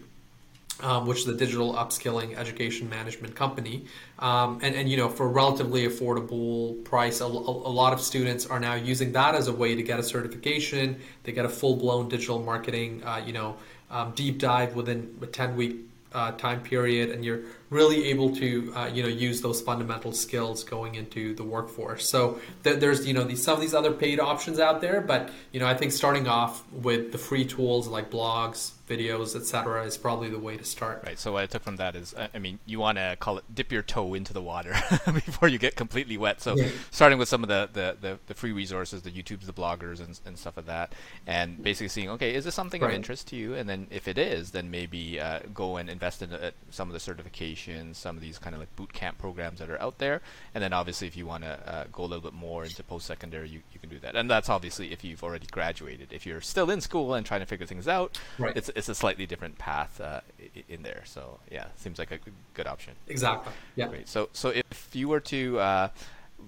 um, 0.81 1.05
which 1.05 1.19
is 1.19 1.27
a 1.27 1.35
digital 1.35 1.73
upskilling 1.75 2.35
education 2.35 2.89
management 2.89 3.35
company. 3.35 3.85
Um, 4.19 4.59
and, 4.61 4.75
and, 4.75 4.89
you 4.89 4.97
know, 4.97 5.07
for 5.07 5.29
relatively 5.29 5.87
affordable 5.87 6.83
price, 6.83 7.21
a, 7.21 7.25
a, 7.25 7.27
lot 7.27 7.93
of 7.93 8.01
students 8.01 8.45
are 8.45 8.59
now 8.59 8.73
using 8.73 9.11
that 9.13 9.35
as 9.35 9.47
a 9.47 9.53
way 9.53 9.75
to 9.75 9.83
get 9.83 9.99
a 9.99 10.03
certification. 10.03 10.99
They 11.23 11.31
get 11.31 11.45
a 11.45 11.49
full 11.49 11.75
blown 11.75 12.09
digital 12.09 12.39
marketing, 12.39 13.03
uh, 13.03 13.21
you 13.25 13.33
know, 13.33 13.55
um, 13.91 14.13
deep 14.15 14.39
dive 14.39 14.75
within 14.75 15.15
a 15.21 15.27
10 15.27 15.55
week 15.55 15.77
uh, 16.13 16.31
time 16.31 16.61
period, 16.61 17.09
and 17.09 17.25
you're 17.25 17.41
really 17.69 18.05
able 18.05 18.35
to 18.35 18.73
uh, 18.75 18.85
you 18.85 19.03
know 19.03 19.09
use 19.09 19.41
those 19.41 19.61
fundamental 19.61 20.11
skills 20.11 20.63
going 20.63 20.95
into 20.95 21.33
the 21.35 21.43
workforce. 21.43 22.07
So 22.09 22.39
th- 22.63 22.79
there's 22.79 23.05
you 23.05 23.13
know 23.13 23.23
these, 23.23 23.43
some 23.43 23.55
of 23.55 23.61
these 23.61 23.73
other 23.73 23.91
paid 23.91 24.19
options 24.19 24.59
out 24.59 24.81
there, 24.81 25.01
but 25.01 25.31
you 25.51 25.59
know 25.59 25.67
I 25.67 25.73
think 25.73 25.91
starting 25.91 26.27
off 26.27 26.63
with 26.71 27.11
the 27.11 27.17
free 27.17 27.45
tools 27.45 27.87
like 27.87 28.11
blogs, 28.11 28.71
videos, 28.93 29.35
etc., 29.35 29.83
is 29.85 29.97
probably 29.97 30.29
the 30.29 30.39
way 30.39 30.57
to 30.57 30.63
start. 30.63 31.03
Right. 31.05 31.17
So 31.17 31.33
what 31.33 31.43
I 31.43 31.45
took 31.47 31.63
from 31.63 31.77
that 31.77 31.95
is, 31.95 32.13
I 32.33 32.39
mean, 32.39 32.59
you 32.65 32.79
want 32.79 32.97
to 32.97 33.17
call 33.19 33.37
it 33.37 33.43
dip 33.53 33.71
your 33.71 33.81
toe 33.81 34.13
into 34.13 34.33
the 34.33 34.41
water 34.41 34.71
before 35.05 35.47
you 35.47 35.57
get 35.57 35.75
completely 35.75 36.17
wet. 36.17 36.41
So 36.41 36.55
yeah. 36.55 36.69
starting 36.91 37.17
with 37.17 37.29
some 37.29 37.43
of 37.43 37.49
the, 37.49 37.69
the, 37.71 37.97
the, 37.99 38.19
the, 38.27 38.33
free 38.33 38.51
resources, 38.51 39.01
the 39.01 39.11
YouTubes, 39.11 39.45
the 39.45 39.53
bloggers, 39.53 39.99
and, 39.99 40.19
and 40.25 40.37
stuff 40.37 40.57
like 40.57 40.65
that, 40.67 40.93
and 41.25 41.61
basically 41.63 41.89
seeing, 41.89 42.09
okay, 42.09 42.33
is 42.33 42.45
this 42.45 42.55
something 42.55 42.81
right. 42.81 42.89
of 42.89 42.95
interest 42.95 43.27
to 43.29 43.35
you? 43.35 43.55
And 43.55 43.69
then 43.69 43.87
if 43.89 44.07
it 44.07 44.17
is, 44.17 44.51
then 44.51 44.69
maybe 44.69 45.19
uh, 45.19 45.39
go 45.53 45.77
and 45.77 45.89
invest 45.89 46.21
in 46.21 46.33
uh, 46.33 46.51
some 46.69 46.89
of 46.89 46.93
the 46.93 46.99
certifications, 46.99 47.95
some 47.95 48.15
of 48.15 48.21
these 48.21 48.37
kind 48.37 48.53
of 48.53 48.59
like 48.59 48.75
boot 48.75 48.93
camp 48.93 49.17
programs 49.17 49.59
that 49.59 49.69
are 49.69 49.81
out 49.81 49.97
there. 49.97 50.21
And 50.53 50.63
then 50.63 50.73
obviously, 50.73 51.07
if 51.07 51.17
you 51.17 51.25
want 51.25 51.43
to 51.43 51.59
uh, 51.67 51.85
go 51.91 52.03
a 52.03 52.05
little 52.05 52.21
bit 52.21 52.33
more 52.33 52.63
into 52.63 52.83
post 52.83 53.05
secondary, 53.05 53.49
you, 53.49 53.61
you 53.71 53.79
can 53.79 53.89
do 53.89 53.99
that. 53.99 54.15
And 54.15 54.29
that's 54.29 54.49
obviously 54.49 54.91
if 54.91 55.03
you've 55.03 55.23
already 55.23 55.47
graduated. 55.47 56.11
If 56.11 56.25
you're 56.25 56.41
still 56.41 56.69
in 56.69 56.81
school 56.81 57.13
and 57.13 57.25
trying 57.25 57.39
to 57.41 57.45
figure 57.45 57.65
things 57.65 57.87
out, 57.87 58.19
right. 58.37 58.55
it's 58.55 58.69
it's 58.75 58.82
a 58.89 58.95
slightly 58.95 59.25
different 59.25 59.57
path 59.57 59.99
uh, 60.01 60.21
in 60.67 60.83
there. 60.83 61.03
So 61.05 61.39
yeah, 61.51 61.67
seems 61.75 61.99
like 61.99 62.11
a 62.11 62.19
good 62.53 62.67
option. 62.67 62.93
Exactly. 63.07 63.53
Yeah. 63.75 63.87
Great. 63.87 64.07
So 64.07 64.29
so 64.33 64.49
if 64.49 64.89
you 64.93 65.07
were 65.07 65.19
to 65.21 65.59
uh, 65.59 65.87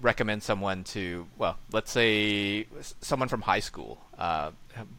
recommend 0.01 0.43
someone 0.43 0.83
to, 0.85 1.27
well, 1.37 1.57
let's 1.71 1.91
say 1.91 2.67
someone 3.01 3.27
from 3.27 3.41
high 3.41 3.59
school, 3.59 4.01
uh, 4.17 4.51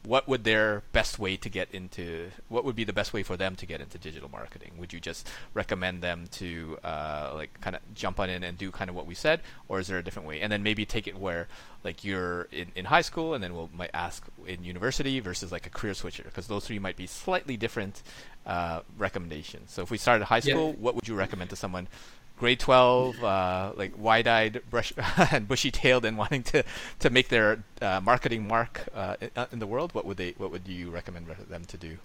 what 0.04 0.26
would 0.28 0.44
their 0.44 0.82
best 0.92 1.18
way 1.18 1.36
to 1.36 1.48
get 1.48 1.70
into, 1.72 2.30
what 2.48 2.64
would 2.64 2.76
be 2.76 2.84
the 2.84 2.92
best 2.92 3.12
way 3.12 3.22
for 3.22 3.36
them 3.36 3.56
to 3.56 3.66
get 3.66 3.80
into 3.80 3.98
digital 3.98 4.30
marketing? 4.30 4.72
Would 4.78 4.92
you 4.92 5.00
just 5.00 5.28
recommend 5.54 6.02
them 6.02 6.26
to 6.32 6.78
uh, 6.82 7.32
like 7.34 7.60
kind 7.60 7.76
of 7.76 7.82
jump 7.94 8.20
on 8.20 8.30
in 8.30 8.42
and 8.42 8.56
do 8.56 8.70
kind 8.70 8.90
of 8.90 8.96
what 8.96 9.06
we 9.06 9.14
said, 9.14 9.40
or 9.68 9.80
is 9.80 9.86
there 9.86 9.98
a 9.98 10.02
different 10.02 10.28
way? 10.28 10.40
And 10.40 10.50
then 10.50 10.62
maybe 10.62 10.84
take 10.84 11.06
it 11.06 11.18
where 11.18 11.48
like 11.84 12.04
you're 12.04 12.48
in, 12.52 12.72
in 12.74 12.86
high 12.86 13.02
school, 13.02 13.34
and 13.34 13.42
then 13.42 13.54
we'll 13.54 13.70
might 13.74 13.90
ask 13.94 14.24
in 14.46 14.64
university 14.64 15.20
versus 15.20 15.52
like 15.52 15.66
a 15.66 15.70
career 15.70 15.94
switcher, 15.94 16.24
because 16.24 16.46
those 16.46 16.66
three 16.66 16.78
might 16.78 16.96
be 16.96 17.06
slightly 17.06 17.56
different 17.56 18.02
uh, 18.46 18.80
recommendations. 18.98 19.72
So 19.72 19.82
if 19.82 19.90
we 19.90 19.98
started 19.98 20.24
high 20.24 20.40
school, 20.40 20.70
yeah. 20.70 20.76
what 20.80 20.94
would 20.94 21.06
you 21.06 21.14
recommend 21.14 21.50
to 21.50 21.56
someone 21.56 21.88
grade 22.36 22.60
12, 22.60 23.22
uh, 23.22 23.72
like 23.76 23.92
wide-eyed 23.96 24.62
brush 24.70 24.92
and 25.32 25.48
bushy-tailed 25.48 26.04
and 26.04 26.18
wanting 26.18 26.42
to, 26.44 26.64
to 27.00 27.10
make 27.10 27.28
their 27.28 27.64
uh, 27.80 28.00
marketing 28.02 28.46
mark 28.46 28.84
uh, 28.94 29.16
uh, 29.34 29.46
in 29.52 29.58
the 29.58 29.66
world, 29.66 29.94
what 29.94 30.04
would 30.04 30.16
they 30.16 30.34
what 30.38 30.50
would 30.50 30.66
you 30.68 30.90
recommend 30.90 31.26
them 31.48 31.64
to 31.64 31.76
do? 31.76 31.96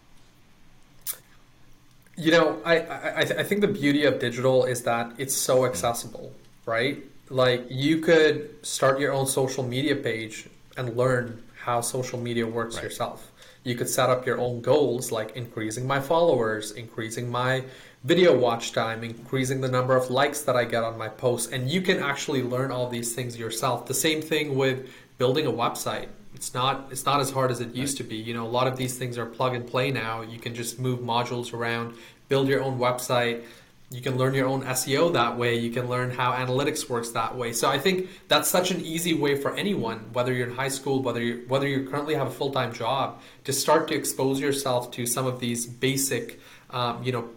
You 2.18 2.32
know, 2.32 2.62
I, 2.66 2.80
I, 2.80 3.20
I 3.20 3.44
think 3.44 3.62
the 3.62 3.68
beauty 3.68 4.06
of 4.06 4.20
digital 4.20 4.66
is 4.66 4.84
that 4.84 5.14
it's 5.18 5.34
so 5.34 5.66
accessible, 5.66 6.34
right? 6.66 6.98
Like 7.30 7.66
you 7.70 8.00
could 8.00 8.66
start 8.66 9.00
your 9.00 9.14
own 9.14 9.26
social 9.26 9.64
media 9.64 9.96
page 9.96 10.48
and 10.78 10.98
learn 10.98 11.42
how 11.56 11.82
social 11.82 12.20
media 12.20 12.46
works 12.46 12.76
right. 12.76 12.84
yourself. 12.84 13.31
You 13.64 13.76
could 13.76 13.90
set 13.90 14.10
up 14.10 14.26
your 14.26 14.40
own 14.40 14.62
goals 14.62 15.12
like 15.12 15.36
increasing 15.36 15.86
my 15.86 16.00
followers, 16.00 16.72
increasing 16.72 17.30
my 17.30 17.64
video 18.04 18.36
watch 18.36 18.72
time, 18.72 19.04
increasing 19.04 19.62
the 19.62 19.68
number 19.68 19.96
of 19.96 20.10
likes 20.10 20.42
that 20.42 20.56
I 20.56 20.66
get 20.66 20.84
on 20.84 20.98
my 20.98 21.08
posts. 21.08 21.52
And 21.52 21.70
you 21.70 21.82
can 21.82 22.00
actually 22.00 22.42
learn 22.42 22.72
all 22.72 22.90
these 22.90 23.14
things 23.14 23.38
yourself. 23.38 23.86
The 23.86 23.94
same 23.94 24.22
thing 24.22 24.56
with 24.56 24.90
building 25.20 25.46
a 25.46 25.52
website. 25.52 26.08
It's 26.34 26.54
not 26.56 26.88
it's 26.92 27.06
not 27.06 27.20
as 27.20 27.30
hard 27.30 27.52
as 27.52 27.62
it 27.62 27.76
used 27.76 27.98
to 27.98 28.04
be. 28.04 28.16
You 28.16 28.34
know, 28.34 28.46
a 28.46 28.50
lot 28.50 28.68
of 28.68 28.78
these 28.78 28.98
things 28.98 29.18
are 29.20 29.28
plug 29.28 29.54
and 29.54 29.68
play 29.68 29.92
now. 29.92 30.22
You 30.22 30.40
can 30.40 30.56
just 30.56 30.80
move 30.80 31.00
modules 31.00 31.54
around, 31.54 31.96
build 32.30 32.48
your 32.48 32.64
own 32.64 32.80
website. 32.80 33.44
You 33.92 34.00
can 34.00 34.18
learn 34.18 34.34
your 34.34 34.48
own 34.48 34.64
SEO 34.64 35.12
that 35.14 35.38
way. 35.38 35.58
You 35.58 35.70
can 35.70 35.90
learn 35.90 36.12
how 36.12 36.32
analytics 36.32 36.90
works 36.90 37.10
that 37.10 37.36
way. 37.36 37.52
So 37.52 37.70
I 37.70 37.78
think 37.78 38.10
that's 38.30 38.48
such 38.48 38.72
an 38.72 38.80
easy 38.80 39.14
way 39.14 39.36
for 39.36 39.54
anyone, 39.56 40.06
whether 40.14 40.32
you're 40.32 40.48
in 40.48 40.56
high 40.56 40.70
school, 40.70 41.04
whether 41.04 41.22
you 41.22 41.44
whether 41.50 41.68
you 41.68 41.90
currently 41.90 42.16
have 42.16 42.28
a 42.28 42.32
full 42.32 42.52
time 42.52 42.72
job, 42.72 43.20
to 43.44 43.52
start 43.52 43.90
to 43.90 43.96
expose 43.96 44.40
yourself 44.40 44.92
to 44.92 45.06
some 45.06 45.28
of 45.28 45.42
these 45.42 45.66
basic, 45.66 46.40
um, 46.70 47.04
you 47.04 47.12
know, 47.12 47.30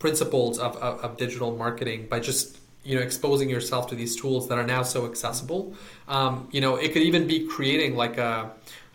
principles 0.00 0.58
of, 0.58 0.76
of, 0.78 0.98
of, 1.04 1.16
digital 1.16 1.56
marketing 1.56 2.06
by 2.08 2.18
just 2.18 2.58
you 2.82 2.96
know 2.96 3.02
exposing 3.02 3.48
yourself 3.48 3.86
to 3.88 3.94
these 3.94 4.16
tools 4.16 4.48
that 4.48 4.58
are 4.58 4.66
now 4.66 4.82
so 4.82 5.04
accessible 5.04 5.74
um, 6.08 6.48
you 6.50 6.60
know 6.62 6.76
it 6.76 6.94
could 6.94 7.02
even 7.02 7.26
be 7.26 7.46
creating 7.46 7.94
like 7.94 8.16
a 8.16 8.50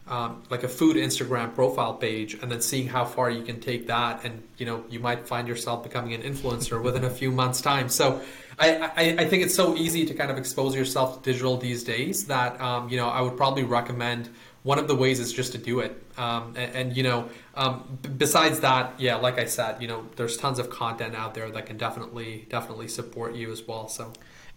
um, 0.07 0.43
like 0.49 0.63
a 0.63 0.67
food 0.67 0.95
instagram 0.97 1.53
profile 1.53 1.93
page 1.93 2.35
and 2.35 2.51
then 2.51 2.61
seeing 2.61 2.87
how 2.87 3.05
far 3.05 3.29
you 3.29 3.43
can 3.43 3.59
take 3.59 3.87
that 3.87 4.23
and 4.23 4.43
you 4.57 4.65
know 4.65 4.83
you 4.89 4.99
might 4.99 5.27
find 5.27 5.47
yourself 5.47 5.83
becoming 5.83 6.13
an 6.13 6.21
influencer 6.21 6.81
within 6.81 7.03
a 7.03 7.09
few 7.09 7.31
months 7.31 7.61
time 7.61 7.89
so 7.89 8.21
I, 8.57 8.77
I, 8.77 9.15
I, 9.19 9.25
think 9.25 9.43
it's 9.43 9.53
so 9.53 9.75
easy 9.75 10.05
to 10.05 10.13
kind 10.13 10.31
of 10.31 10.37
expose 10.37 10.75
yourself 10.75 11.21
to 11.21 11.29
digital 11.29 11.57
these 11.57 11.83
days 11.83 12.27
that 12.27 12.59
um, 12.61 12.87
you 12.87 12.95
know 12.95 13.09
I 13.09 13.19
would 13.19 13.35
probably 13.35 13.63
recommend 13.63 14.29
one 14.65 14.79
of 14.79 14.87
the 14.87 14.95
ways 14.95 15.19
is 15.19 15.31
just 15.31 15.51
to 15.51 15.59
do 15.59 15.79
it. 15.79 16.01
Um, 16.17 16.55
and, 16.57 16.75
and, 16.75 16.97
you 16.97 17.03
know, 17.03 17.29
um, 17.53 17.99
besides 18.17 18.61
that, 18.61 18.99
yeah, 18.99 19.15
like 19.15 19.37
I 19.37 19.45
said, 19.45 19.79
you 19.79 19.87
know, 19.87 20.07
there's 20.15 20.37
tons 20.37 20.57
of 20.57 20.71
content 20.71 21.13
out 21.13 21.35
there 21.35 21.51
that 21.51 21.67
can 21.67 21.77
definitely 21.77 22.47
definitely 22.49 22.87
support 22.87 23.35
you 23.35 23.51
as 23.51 23.61
well. 23.65 23.87
So. 23.87 24.11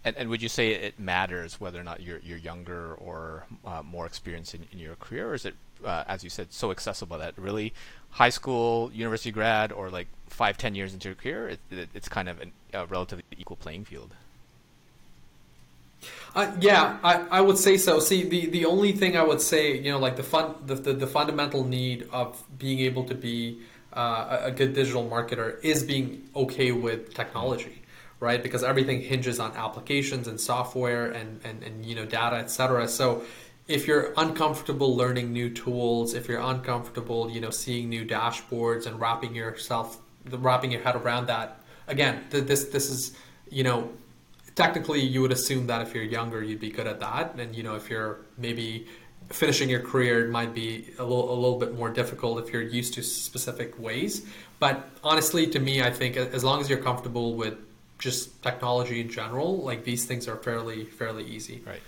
And, 0.09 0.17
and 0.17 0.29
would 0.29 0.41
you 0.41 0.49
say 0.49 0.71
it 0.71 0.99
matters 0.99 1.61
whether 1.61 1.79
or 1.79 1.83
not 1.83 2.01
you're 2.01 2.19
you're 2.23 2.39
younger 2.39 2.95
or 2.95 3.45
uh, 3.63 3.83
more 3.83 4.07
experienced 4.07 4.55
in, 4.55 4.65
in 4.71 4.79
your 4.79 4.95
career, 4.95 5.29
or 5.29 5.35
is 5.35 5.45
it, 5.45 5.53
uh, 5.85 6.03
as 6.07 6.23
you 6.23 6.31
said, 6.31 6.47
so 6.49 6.71
accessible 6.71 7.19
that 7.19 7.37
really 7.37 7.73
high 8.09 8.31
school, 8.31 8.91
university 8.91 9.31
grad, 9.31 9.71
or 9.71 9.91
like 9.91 10.07
five, 10.27 10.57
ten 10.57 10.73
years 10.73 10.95
into 10.95 11.09
your 11.09 11.15
career, 11.15 11.49
it, 11.49 11.59
it, 11.69 11.89
it's 11.93 12.09
kind 12.09 12.27
of 12.27 12.41
an, 12.41 12.51
a 12.73 12.87
relatively 12.87 13.23
equal 13.37 13.55
playing 13.55 13.85
field? 13.85 14.15
Uh, 16.33 16.51
yeah, 16.59 16.97
I, 17.03 17.27
I 17.37 17.41
would 17.41 17.59
say 17.59 17.77
so. 17.77 17.99
See, 17.99 18.23
the, 18.23 18.47
the 18.47 18.65
only 18.65 18.93
thing 18.93 19.15
I 19.15 19.21
would 19.23 19.41
say, 19.41 19.77
you 19.77 19.91
know, 19.91 19.99
like 19.99 20.15
the 20.15 20.23
fun 20.23 20.55
the, 20.65 20.73
the, 20.73 20.93
the 20.93 21.07
fundamental 21.07 21.63
need 21.63 22.07
of 22.11 22.41
being 22.57 22.79
able 22.79 23.03
to 23.05 23.15
be 23.15 23.59
uh, 23.93 24.39
a 24.41 24.51
good 24.51 24.73
digital 24.73 25.07
marketer 25.07 25.63
is 25.63 25.83
being 25.83 26.27
okay 26.35 26.71
with 26.71 27.13
technology, 27.13 27.81
right? 28.19 28.41
Because 28.41 28.63
everything 28.63 29.01
hinges 29.01 29.39
on 29.39 29.55
applications 29.55 30.27
and 30.27 30.39
software 30.39 31.11
and 31.11 31.39
and, 31.43 31.63
and 31.63 31.85
you 31.85 31.95
know 31.95 32.05
data, 32.05 32.37
etc. 32.37 32.87
So 32.87 33.23
if 33.67 33.87
you're 33.87 34.13
uncomfortable 34.17 34.95
learning 34.95 35.31
new 35.31 35.49
tools, 35.49 36.15
if 36.15 36.27
you're 36.27 36.41
uncomfortable, 36.41 37.29
you 37.29 37.39
know, 37.39 37.51
seeing 37.51 37.87
new 37.87 38.03
dashboards 38.03 38.87
and 38.87 38.99
wrapping 38.99 39.35
yourself 39.35 39.99
wrapping 40.31 40.71
your 40.71 40.81
head 40.81 40.95
around 40.95 41.27
that, 41.27 41.61
again, 41.87 42.23
this 42.29 42.65
this 42.65 42.89
is 42.89 43.15
you 43.49 43.63
know 43.63 43.89
technically 44.55 44.99
you 44.99 45.21
would 45.21 45.31
assume 45.31 45.67
that 45.67 45.81
if 45.81 45.93
you're 45.93 46.03
younger, 46.03 46.43
you'd 46.43 46.59
be 46.59 46.71
good 46.71 46.87
at 46.87 46.99
that, 46.99 47.35
and 47.35 47.55
you 47.55 47.63
know 47.63 47.75
if 47.75 47.89
you're 47.89 48.19
maybe 48.37 48.87
finishing 49.29 49.69
your 49.69 49.79
career 49.79 50.25
it 50.25 50.31
might 50.31 50.55
be 50.55 50.89
a 50.97 51.03
little, 51.03 51.31
a 51.31 51.35
little 51.35 51.59
bit 51.59 51.75
more 51.75 51.89
difficult 51.89 52.39
if 52.39 52.51
you're 52.51 52.63
used 52.63 52.95
to 52.95 53.03
specific 53.03 53.79
ways. 53.79 54.25
But 54.59 54.89
honestly, 55.03 55.45
to 55.47 55.59
me, 55.59 55.83
I 55.83 55.91
think 55.91 56.17
as 56.17 56.43
long 56.43 56.61
as 56.61 56.69
you're 56.69 56.81
comfortable 56.81 57.35
with 57.35 57.55
just 57.99 58.41
technology 58.41 59.01
in 59.01 59.09
general, 59.09 59.57
like 59.57 59.83
these 59.83 60.05
things 60.05 60.27
are 60.27 60.37
fairly 60.37 60.85
fairly 60.85 61.25
easy. 61.25 61.61
Right. 61.65 61.81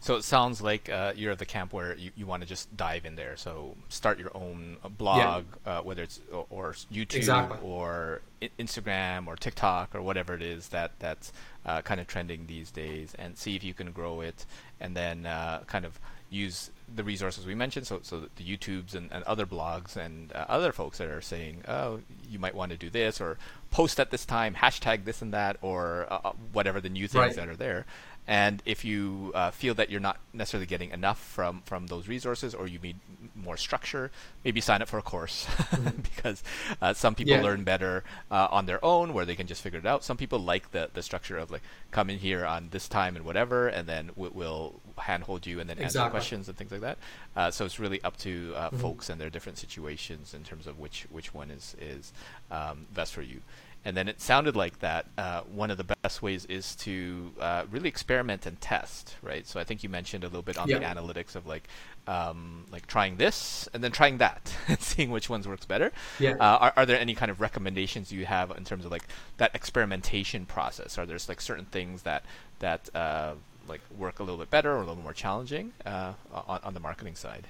So 0.00 0.16
it 0.16 0.24
sounds 0.24 0.60
like 0.60 0.90
uh, 0.90 1.12
you're 1.14 1.30
at 1.30 1.38
the 1.38 1.46
camp 1.46 1.72
where 1.72 1.96
you, 1.96 2.10
you 2.16 2.26
want 2.26 2.42
to 2.42 2.48
just 2.48 2.76
dive 2.76 3.04
in 3.04 3.14
there. 3.14 3.36
So 3.36 3.76
start 3.88 4.18
your 4.18 4.36
own 4.36 4.76
uh, 4.82 4.88
blog, 4.88 5.44
yeah. 5.64 5.78
uh, 5.78 5.82
whether 5.82 6.02
it's 6.02 6.18
or, 6.32 6.44
or 6.50 6.72
YouTube 6.92 7.14
exactly. 7.14 7.58
or 7.62 8.20
I- 8.42 8.50
Instagram 8.58 9.28
or 9.28 9.36
TikTok 9.36 9.94
or 9.94 10.02
whatever 10.02 10.34
it 10.34 10.42
is 10.42 10.70
that 10.70 10.90
that's 10.98 11.32
uh, 11.64 11.82
kind 11.82 12.00
of 12.00 12.08
trending 12.08 12.48
these 12.48 12.72
days, 12.72 13.14
and 13.16 13.38
see 13.38 13.54
if 13.54 13.62
you 13.62 13.74
can 13.74 13.92
grow 13.92 14.22
it, 14.22 14.44
and 14.80 14.96
then 14.96 15.24
uh, 15.24 15.60
kind 15.68 15.84
of 15.84 16.00
use 16.30 16.71
the 16.94 17.04
resources 17.04 17.46
we 17.46 17.54
mentioned, 17.54 17.86
so 17.86 18.00
so 18.02 18.28
the 18.36 18.44
YouTubes 18.44 18.94
and, 18.94 19.10
and 19.12 19.24
other 19.24 19.46
blogs 19.46 19.96
and 19.96 20.32
uh, 20.32 20.44
other 20.48 20.72
folks 20.72 20.98
that 20.98 21.08
are 21.08 21.20
saying, 21.20 21.62
oh, 21.68 22.00
you 22.28 22.38
might 22.38 22.54
want 22.54 22.70
to 22.72 22.78
do 22.78 22.90
this 22.90 23.20
or 23.20 23.38
post 23.70 23.98
at 23.98 24.10
this 24.10 24.24
time, 24.24 24.54
hashtag 24.54 25.04
this 25.04 25.22
and 25.22 25.32
that, 25.32 25.56
or 25.62 26.06
uh, 26.10 26.18
uh 26.24 26.32
whatever 26.52 26.80
the 26.80 26.88
new 26.88 27.08
things 27.08 27.14
right. 27.24 27.36
that 27.36 27.48
are 27.48 27.56
there. 27.56 27.86
And 28.26 28.62
if 28.64 28.84
you 28.84 29.32
uh, 29.34 29.50
feel 29.50 29.74
that 29.74 29.90
you're 29.90 30.00
not 30.00 30.18
necessarily 30.32 30.66
getting 30.66 30.90
enough 30.90 31.18
from, 31.18 31.62
from 31.64 31.88
those 31.88 32.06
resources 32.06 32.54
or 32.54 32.68
you 32.68 32.78
need 32.78 32.96
more 33.34 33.56
structure, 33.56 34.12
maybe 34.44 34.60
sign 34.60 34.80
up 34.80 34.88
for 34.88 34.98
a 34.98 35.02
course 35.02 35.44
mm-hmm. 35.48 36.00
because 36.02 36.44
uh, 36.80 36.94
some 36.94 37.16
people 37.16 37.32
yeah. 37.32 37.42
learn 37.42 37.64
better 37.64 38.04
uh, 38.30 38.46
on 38.50 38.66
their 38.66 38.82
own 38.84 39.12
where 39.12 39.24
they 39.24 39.34
can 39.34 39.48
just 39.48 39.60
figure 39.60 39.80
it 39.80 39.86
out. 39.86 40.04
Some 40.04 40.16
people 40.16 40.38
like 40.38 40.70
the, 40.70 40.88
the 40.94 41.02
structure 41.02 41.36
of 41.36 41.50
like 41.50 41.62
come 41.90 42.10
in 42.10 42.18
here 42.18 42.46
on 42.46 42.68
this 42.70 42.86
time 42.86 43.16
and 43.16 43.24
whatever, 43.24 43.66
and 43.66 43.88
then 43.88 44.10
we, 44.14 44.28
will 44.28 44.80
handhold 44.98 45.46
you 45.46 45.60
and 45.60 45.68
then 45.68 45.78
exactly. 45.78 46.00
answer 46.00 46.10
questions 46.10 46.48
and 46.48 46.56
things 46.56 46.72
like 46.72 46.80
that. 46.80 46.98
Uh, 47.36 47.50
so 47.50 47.64
it's 47.64 47.78
really 47.78 48.02
up 48.02 48.16
to 48.18 48.52
uh, 48.56 48.68
mm-hmm. 48.68 48.78
folks 48.78 49.08
and 49.08 49.20
their 49.20 49.30
different 49.30 49.58
situations 49.58 50.34
in 50.34 50.42
terms 50.42 50.66
of 50.66 50.78
which 50.78 51.06
which 51.10 51.34
one 51.34 51.50
is 51.50 51.76
is 51.80 52.12
um, 52.50 52.86
best 52.94 53.12
for 53.12 53.22
you. 53.22 53.40
And 53.84 53.96
then 53.96 54.06
it 54.06 54.20
sounded 54.20 54.54
like 54.54 54.78
that 54.78 55.06
uh, 55.18 55.40
one 55.42 55.70
of 55.70 55.76
the 55.76 55.96
best 56.02 56.22
ways 56.22 56.44
is 56.46 56.76
to 56.76 57.32
uh, 57.40 57.64
really 57.70 57.88
experiment 57.88 58.46
and 58.46 58.60
test, 58.60 59.16
right? 59.22 59.44
So 59.46 59.58
I 59.58 59.64
think 59.64 59.82
you 59.82 59.88
mentioned 59.88 60.22
a 60.22 60.28
little 60.28 60.42
bit 60.42 60.56
on 60.56 60.68
the 60.68 60.74
analytics 60.74 61.34
of 61.34 61.46
like 61.46 61.66
um, 62.06 62.64
like 62.70 62.86
trying 62.86 63.16
this 63.16 63.68
and 63.74 63.82
then 63.82 63.90
trying 63.90 64.18
that 64.18 64.54
and 64.68 64.80
seeing 64.80 65.10
which 65.10 65.28
ones 65.28 65.48
works 65.48 65.66
better. 65.66 65.90
Yeah. 66.20 66.34
Uh, 66.38 66.58
are, 66.58 66.72
are 66.76 66.86
there 66.86 66.98
any 66.98 67.14
kind 67.14 67.30
of 67.30 67.40
recommendations 67.40 68.12
you 68.12 68.24
have 68.24 68.52
in 68.52 68.64
terms 68.64 68.84
of 68.84 68.92
like 68.92 69.04
that 69.38 69.52
experimentation 69.54 70.46
process? 70.46 70.96
Are 70.96 71.06
there 71.06 71.18
like 71.28 71.40
certain 71.40 71.66
things 71.66 72.02
that 72.02 72.24
that 72.60 72.88
uh, 72.94 73.34
like 73.72 73.80
work 73.98 74.20
a 74.20 74.22
little 74.22 74.38
bit 74.38 74.50
better 74.50 74.70
or 74.70 74.76
a 74.76 74.86
little 74.86 75.02
more 75.02 75.12
challenging 75.12 75.72
uh, 75.84 76.12
on, 76.32 76.60
on 76.62 76.74
the 76.74 76.80
marketing 76.80 77.16
side? 77.16 77.46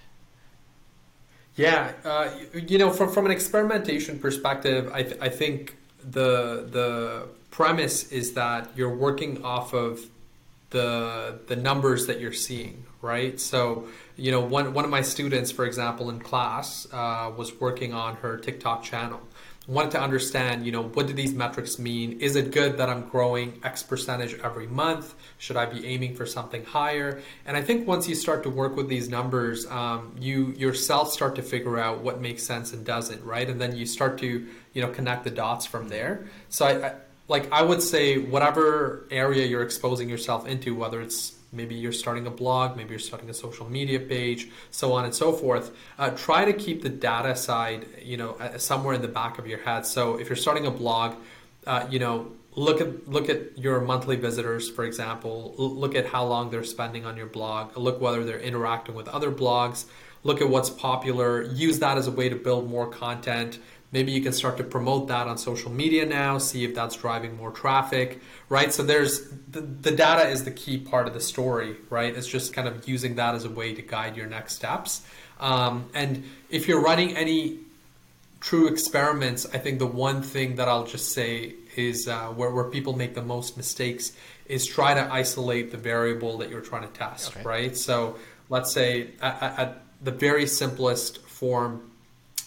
Yeah, 1.57 1.93
uh, 2.05 2.31
you 2.55 2.79
know, 2.79 2.91
from 2.91 3.12
from 3.12 3.26
an 3.26 3.33
experimentation 3.33 4.19
perspective, 4.19 4.91
I 4.93 5.02
th- 5.02 5.19
I 5.21 5.29
think 5.29 5.76
the 6.02 6.67
the 6.71 7.29
premise 7.50 8.11
is 8.11 8.33
that 8.35 8.71
you're 8.75 8.97
working 8.97 9.45
off 9.45 9.75
of 9.75 10.00
the 10.71 11.38
the 11.49 11.57
numbers 11.57 12.07
that 12.07 12.21
you're 12.21 12.33
seeing, 12.33 12.85
right? 13.02 13.38
So, 13.38 13.88
you 14.17 14.31
know, 14.31 14.41
one 14.41 14.73
one 14.73 14.85
of 14.87 14.91
my 14.91 15.02
students, 15.02 15.50
for 15.52 15.67
example, 15.67 16.09
in 16.09 16.21
class, 16.21 16.87
uh, 16.91 17.31
was 17.37 17.61
working 17.61 17.93
on 17.93 18.17
her 18.17 18.38
TikTok 18.38 18.83
channel, 18.83 19.21
wanted 19.69 19.92
to 19.92 20.00
understand, 20.00 20.66
you 20.66 20.73
know, 20.73 20.83
what 20.83 21.07
do 21.07 21.12
these 21.12 21.33
metrics 21.33 21.78
mean? 21.78 22.21
Is 22.21 22.35
it 22.35 22.50
good 22.50 22.78
that 22.78 22.88
I'm 22.88 23.09
growing 23.09 23.61
X 23.62 23.83
percentage 23.83 24.35
every 24.42 24.66
month? 24.66 25.14
Should 25.38 25.57
I 25.57 25.66
be 25.66 25.87
aiming 25.87 26.16
for 26.16 26.26
something 26.26 26.64
higher? 26.64 27.23
And 27.47 27.57
I 27.57 27.62
think 27.62 27.87
once 27.87 28.08
you 28.08 28.17
start 28.17 28.43
to 28.43 28.50
work 28.50 28.76
with 28.76 28.89
these 28.89 29.08
numbers, 29.08 29.67
um, 29.67 30.17
you 30.19 30.49
yourself 30.58 31.13
start 31.13 31.37
to 31.37 31.43
figure 31.43 31.78
out 31.78 32.00
what 32.00 32.21
makes 32.21 32.43
sense 32.43 32.73
and 32.73 32.84
doesn't, 32.84 33.25
right? 33.25 33.49
And 33.49 33.60
then 33.60 33.76
you 33.76 33.87
start 33.87 34.19
to, 34.19 34.47
you 34.73 34.82
know, 34.82 34.89
connect 34.89 35.23
the 35.25 35.30
dots 35.30 35.65
from 35.65 35.89
there. 35.89 36.26
So 36.49 36.67
I, 36.67 36.87
I 36.89 36.95
like 37.28 37.50
I 37.52 37.63
would 37.63 37.82
say 37.82 38.19
whatever 38.19 39.06
area 39.10 39.47
you're 39.47 39.63
exposing 39.63 40.08
yourself 40.08 40.47
into, 40.47 40.75
whether 40.75 41.00
it's 41.00 41.34
maybe 41.52 41.75
you're 41.75 41.93
starting 41.93 42.26
a 42.26 42.30
blog, 42.30 42.76
maybe 42.76 42.91
you're 42.91 42.99
starting 42.99 43.30
a 43.30 43.34
social 43.34 43.69
media 43.69 44.00
page, 44.00 44.49
so 44.71 44.93
on 44.93 45.04
and 45.04 45.15
so 45.15 45.32
forth. 45.32 45.71
Uh, 45.99 46.10
try 46.10 46.45
to 46.45 46.52
keep 46.52 46.82
the 46.82 46.88
data 46.88 47.36
side, 47.36 47.86
you 48.02 48.17
know, 48.17 48.36
somewhere 48.56 48.95
in 48.95 49.02
the 49.02 49.08
back 49.08 49.38
of 49.38 49.47
your 49.47 49.58
head. 49.58 49.86
So 49.86 50.19
if 50.19 50.28
you're 50.28 50.36
starting 50.36 50.67
a 50.67 50.71
blog, 50.71 51.17
uh, 51.67 51.86
you 51.91 51.99
know, 51.99 52.32
look 52.54 52.80
at 52.80 53.08
look 53.08 53.28
at 53.28 53.56
your 53.58 53.80
monthly 53.80 54.17
visitors, 54.17 54.69
for 54.71 54.84
example. 54.84 55.54
L- 55.58 55.75
look 55.75 55.95
at 55.95 56.06
how 56.06 56.25
long 56.25 56.50
they're 56.50 56.65
spending 56.65 57.04
on 57.04 57.17
your 57.17 57.26
blog. 57.26 57.76
Look 57.76 58.00
whether 58.00 58.25
they're 58.25 58.41
interacting 58.41 58.95
with 58.95 59.08
other 59.08 59.30
blogs. 59.30 59.86
Look 60.25 60.41
at 60.41 60.49
what's 60.49 60.71
popular. 60.71 61.43
Use 61.43 61.80
that 61.80 61.99
as 61.99 62.06
a 62.06 62.12
way 62.12 62.28
to 62.28 62.36
build 62.36 62.71
more 62.71 62.88
content. 62.88 63.58
Maybe 63.93 64.11
you 64.11 64.23
can 64.23 64.33
start 64.33 64.57
to 64.57 64.65
promote 64.65 65.09
that 65.09 65.28
on 65.28 65.37
social 65.37 65.71
media 65.71 66.07
now, 66.07 66.39
see 66.39 66.65
if 66.65 66.75
that's 66.75 66.97
driving 66.97 67.37
more 67.37 67.50
traffic, 67.50 68.21
right? 68.49 68.73
So 68.73 68.83
there's 68.83 69.28
the, 69.50 69.61
the 69.61 69.91
data 69.91 70.28
is 70.28 70.45
the 70.45 70.50
key 70.50 70.78
part 70.78 71.07
of 71.07 71.13
the 71.13 71.21
story, 71.21 71.76
right? 71.91 72.17
It's 72.17 72.26
just 72.26 72.55
kind 72.55 72.67
of 72.67 72.89
using 72.89 73.17
that 73.17 73.35
as 73.35 73.45
a 73.45 73.50
way 73.50 73.75
to 73.75 73.83
guide 73.83 74.17
your 74.17 74.26
next 74.26 74.55
steps. 74.55 75.02
Um, 75.41 75.91
and 75.93 76.25
if 76.49 76.69
you're 76.69 76.81
running 76.81 77.17
any 77.17 77.59
true 78.41 78.67
experiments, 78.67 79.47
I 79.52 79.59
think 79.59 79.78
the 79.78 79.87
one 79.87 80.23
thing 80.23 80.57
that 80.57 80.69
I'll 80.69 80.87
just 80.87 81.13
say 81.13 81.55
is 81.76 82.09
uh, 82.09 82.28
where, 82.28 82.50
where 82.50 82.65
people 82.65 82.95
make 82.95 83.15
the 83.15 83.23
most 83.23 83.57
mistakes 83.57 84.13
is 84.47 84.67
try 84.67 84.95
to 84.95 85.13
isolate 85.13 85.71
the 85.71 85.76
variable 85.76 86.39
that 86.39 86.50
you're 86.50 86.61
trying 86.61 86.83
to 86.83 86.93
test, 86.95 87.37
okay. 87.37 87.43
right? 87.45 87.76
So 87.76 88.17
let's 88.49 88.73
say 88.73 89.11
at, 89.21 89.59
at 89.59 89.83
the 90.02 90.11
very 90.11 90.47
simplest 90.47 91.23
form, 91.26 91.92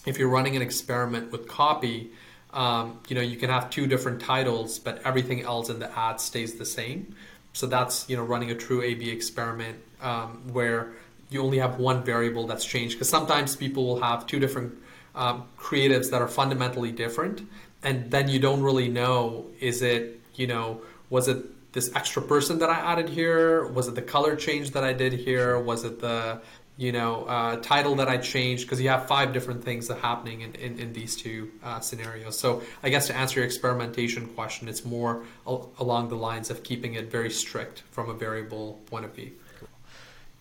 if 0.06 0.18
you're 0.18 0.28
running 0.28 0.56
an 0.56 0.62
experiment 0.62 1.32
with 1.32 1.48
copy, 1.48 2.10
um, 2.54 3.00
you 3.08 3.14
know 3.14 3.20
you 3.20 3.36
can 3.36 3.50
have 3.50 3.68
two 3.68 3.86
different 3.86 4.20
titles, 4.20 4.78
but 4.78 5.02
everything 5.04 5.42
else 5.42 5.68
in 5.68 5.78
the 5.78 5.98
ad 5.98 6.20
stays 6.20 6.54
the 6.54 6.64
same. 6.64 7.14
So 7.52 7.66
that's 7.66 8.08
you 8.08 8.16
know 8.16 8.24
running 8.24 8.50
a 8.50 8.54
true 8.54 8.80
A/B 8.82 9.10
experiment 9.10 9.78
um, 10.00 10.40
where 10.52 10.92
you 11.28 11.42
only 11.42 11.58
have 11.58 11.78
one 11.78 12.04
variable 12.04 12.46
that's 12.46 12.64
changed 12.64 12.94
because 12.94 13.08
sometimes 13.08 13.56
people 13.56 13.84
will 13.84 14.00
have 14.00 14.26
two 14.26 14.38
different 14.38 14.74
um, 15.14 15.44
creatives 15.58 16.10
that 16.10 16.22
are 16.22 16.28
fundamentally 16.28 16.92
different, 16.92 17.42
and 17.82 18.10
then 18.10 18.28
you 18.28 18.38
don't 18.38 18.62
really 18.62 18.88
know 18.88 19.46
is 19.60 19.82
it 19.82 20.20
you 20.34 20.46
know 20.46 20.80
was 21.10 21.28
it 21.28 21.72
this 21.72 21.94
extra 21.94 22.22
person 22.22 22.58
that 22.60 22.70
I 22.70 22.76
added 22.76 23.08
here? 23.08 23.66
Was 23.66 23.86
it 23.86 23.94
the 23.94 24.02
color 24.02 24.34
change 24.34 24.70
that 24.70 24.82
I 24.82 24.94
did 24.94 25.12
here? 25.12 25.60
Was 25.60 25.84
it 25.84 26.00
the 26.00 26.40
you 26.76 26.92
know, 26.92 27.24
uh, 27.24 27.56
title 27.56 27.94
that 27.96 28.08
I 28.08 28.18
changed 28.18 28.64
because 28.64 28.80
you 28.80 28.90
have 28.90 29.06
five 29.06 29.32
different 29.32 29.64
things 29.64 29.88
that 29.88 29.96
are 29.96 30.00
happening 30.00 30.42
in, 30.42 30.54
in, 30.54 30.78
in 30.78 30.92
these 30.92 31.16
two 31.16 31.50
uh, 31.64 31.80
scenarios. 31.80 32.38
So 32.38 32.62
I 32.82 32.90
guess 32.90 33.06
to 33.06 33.16
answer 33.16 33.40
your 33.40 33.46
experimentation 33.46 34.26
question, 34.28 34.68
it's 34.68 34.84
more 34.84 35.24
al- 35.46 35.72
along 35.78 36.08
the 36.10 36.16
lines 36.16 36.50
of 36.50 36.62
keeping 36.62 36.94
it 36.94 37.10
very 37.10 37.30
strict 37.30 37.82
from 37.90 38.10
a 38.10 38.14
variable 38.14 38.80
point 38.86 39.06
of 39.06 39.14
view. 39.14 39.32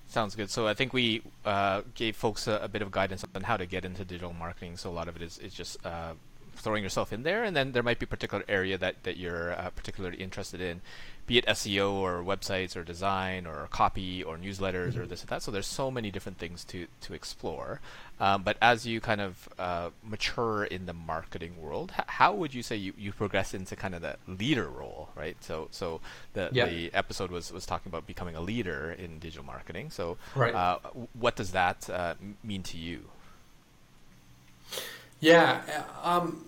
Sounds 0.09 0.35
good. 0.35 0.49
So 0.49 0.67
I 0.67 0.73
think 0.73 0.93
we 0.93 1.21
uh, 1.45 1.81
gave 1.93 2.15
folks 2.15 2.47
a, 2.47 2.59
a, 2.63 2.67
bit 2.67 2.81
of 2.81 2.91
guidance 2.91 3.25
on 3.35 3.43
how 3.43 3.57
to 3.57 3.65
get 3.65 3.83
into 3.83 4.05
digital 4.05 4.33
marketing. 4.33 4.77
So 4.77 4.89
a 4.89 4.91
lot 4.91 5.07
of 5.07 5.15
it 5.17 5.21
is, 5.21 5.37
is 5.39 5.53
just 5.53 5.85
uh, 5.85 6.13
throwing 6.65 6.83
yourself 6.83 7.13
in 7.13 7.23
there, 7.23 7.43
and 7.43 7.55
then 7.55 7.71
there 7.71 7.83
might 7.83 7.99
be 7.99 8.03
a 8.03 8.07
particular 8.07 8.43
area 8.49 8.77
that, 8.77 9.03
that 9.03 9.17
you're 9.17 9.53
uh, 9.53 9.69
particularly 9.69 10.17
interested 10.17 10.59
in 10.59 10.81
be 11.27 11.37
it 11.37 11.45
SEO 11.47 11.91
or 11.91 12.23
websites 12.23 12.75
or 12.75 12.83
design 12.83 13.47
or 13.47 13.67
copy 13.71 14.23
or 14.23 14.37
newsletters 14.37 14.91
mm-hmm. 14.91 15.01
or 15.01 15.05
this 15.05 15.21
and 15.21 15.29
that. 15.29 15.41
So 15.41 15.51
there's 15.51 15.67
so 15.67 15.89
many 15.89 16.11
different 16.11 16.37
things 16.37 16.63
to 16.65 16.87
to 17.01 17.13
explore. 17.13 17.81
Um, 18.19 18.43
but 18.43 18.57
as 18.61 18.85
you 18.85 19.01
kind 19.01 19.21
of 19.21 19.49
uh, 19.57 19.89
mature 20.03 20.63
in 20.65 20.85
the 20.85 20.93
marketing 20.93 21.59
world, 21.59 21.93
h- 21.97 22.05
how 22.07 22.33
would 22.33 22.53
you 22.53 22.63
say 22.63 22.75
you, 22.75 22.93
you 22.97 23.11
progress 23.11 23.53
into 23.53 23.75
kind 23.75 23.95
of 23.95 24.01
the 24.01 24.17
leader 24.27 24.67
role, 24.67 25.09
right? 25.15 25.35
So 25.41 25.67
so 25.71 25.99
the 26.33 26.49
yeah. 26.51 26.65
the 26.65 26.93
episode 26.93 27.31
was 27.31 27.51
was 27.51 27.65
talking 27.65 27.89
about 27.89 28.05
becoming 28.05 28.35
a 28.35 28.41
leader 28.41 28.95
in 28.97 29.19
digital 29.19 29.45
marketing. 29.45 29.89
So 29.89 30.17
right. 30.35 30.53
uh, 30.53 30.79
what 31.13 31.35
does 31.35 31.51
that 31.51 31.89
uh, 31.89 32.15
mean 32.43 32.63
to 32.63 32.77
you? 32.77 33.05
Yeah, 35.19 35.61
um, 36.03 36.45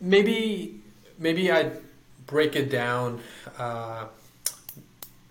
maybe 0.00 0.80
maybe 1.18 1.50
I 1.50 1.70
break 2.26 2.56
it 2.56 2.70
down 2.70 3.20
uh, 3.58 4.06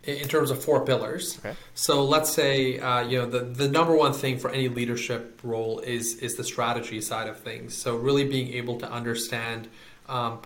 in 0.04 0.28
terms 0.28 0.52
of 0.52 0.64
four 0.64 0.86
pillars. 0.86 1.40
Okay. 1.40 1.56
So 1.76 2.04
let's 2.04 2.32
say 2.32 2.80
uh, 2.80 3.02
you 3.02 3.20
know 3.20 3.26
the, 3.26 3.40
the 3.40 3.68
number 3.68 3.96
one 3.96 4.14
thing 4.14 4.38
for 4.38 4.50
any 4.50 4.68
leadership 4.68 5.40
role 5.44 5.80
is 5.80 6.16
is 6.18 6.36
the 6.36 6.44
strategy 6.44 7.02
side 7.02 7.28
of 7.28 7.40
things. 7.40 7.76
So 7.76 7.96
really 7.96 8.26
being 8.26 8.54
able 8.54 8.80
to 8.80 8.92
understand. 8.92 9.68
Um, 10.10 10.42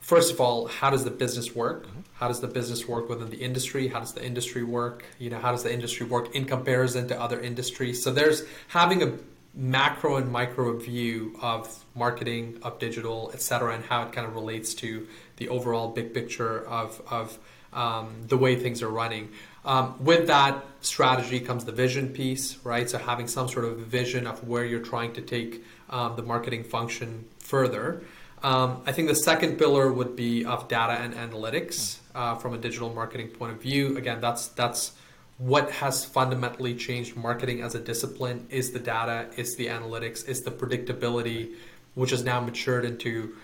first 0.00 0.32
of 0.32 0.40
all, 0.40 0.66
how 0.66 0.90
does 0.90 1.04
the 1.04 1.10
business 1.10 1.54
work? 1.54 1.86
Mm-hmm. 1.86 2.00
How 2.14 2.28
does 2.28 2.40
the 2.40 2.48
business 2.48 2.88
work 2.88 3.08
within 3.08 3.30
the 3.30 3.36
industry? 3.36 3.88
How 3.88 4.00
does 4.00 4.12
the 4.12 4.24
industry 4.24 4.64
work? 4.64 5.04
You 5.18 5.30
know, 5.30 5.38
how 5.38 5.52
does 5.52 5.62
the 5.62 5.72
industry 5.72 6.06
work 6.06 6.34
in 6.34 6.44
comparison 6.44 7.06
to 7.08 7.20
other 7.20 7.40
industries? 7.40 8.02
So 8.02 8.10
there's 8.12 8.44
having 8.68 9.02
a 9.02 9.12
macro 9.56 10.16
and 10.16 10.30
micro 10.30 10.76
view 10.78 11.36
of 11.40 11.84
marketing, 11.94 12.58
of 12.62 12.78
digital, 12.78 13.30
et 13.32 13.40
cetera, 13.40 13.74
and 13.74 13.84
how 13.84 14.02
it 14.02 14.12
kind 14.12 14.26
of 14.26 14.34
relates 14.34 14.74
to 14.74 15.06
the 15.38 15.48
overall 15.48 15.88
big 15.88 16.12
picture 16.12 16.66
of 16.66 17.00
of 17.10 17.38
um, 17.72 18.14
the 18.28 18.36
way 18.36 18.56
things 18.56 18.82
are 18.82 18.88
running. 18.88 19.30
Um, 19.64 19.96
with 19.98 20.28
that 20.28 20.64
strategy 20.80 21.40
comes 21.40 21.64
the 21.64 21.72
vision 21.72 22.10
piece, 22.10 22.56
right? 22.64 22.88
So 22.88 22.98
having 22.98 23.26
some 23.26 23.48
sort 23.48 23.64
of 23.64 23.78
vision 23.78 24.26
of 24.26 24.46
where 24.46 24.64
you're 24.64 24.80
trying 24.80 25.12
to 25.14 25.20
take 25.20 25.64
um, 25.90 26.16
the 26.16 26.22
marketing 26.22 26.64
function 26.64 27.24
further. 27.40 28.02
Um, 28.42 28.82
I 28.86 28.92
think 28.92 29.08
the 29.08 29.16
second 29.16 29.56
pillar 29.58 29.90
would 29.90 30.14
be 30.14 30.44
of 30.44 30.68
data 30.68 30.92
and 30.92 31.14
analytics 31.14 31.98
uh, 32.14 32.36
from 32.36 32.54
a 32.54 32.58
digital 32.58 32.92
marketing 32.94 33.28
point 33.28 33.52
of 33.52 33.60
view. 33.60 33.96
Again, 33.96 34.20
that's 34.20 34.48
that's 34.48 34.92
what 35.38 35.70
has 35.70 36.04
fundamentally 36.04 36.74
changed 36.74 37.16
marketing 37.16 37.60
as 37.60 37.74
a 37.74 37.80
discipline 37.80 38.46
is 38.50 38.70
the 38.72 38.78
data, 38.78 39.28
is 39.36 39.56
the 39.56 39.66
analytics, 39.66 40.26
is 40.26 40.42
the 40.42 40.50
predictability, 40.50 41.54
which 41.94 42.10
has 42.10 42.24
now 42.24 42.40
matured 42.40 42.84
into 42.84 43.36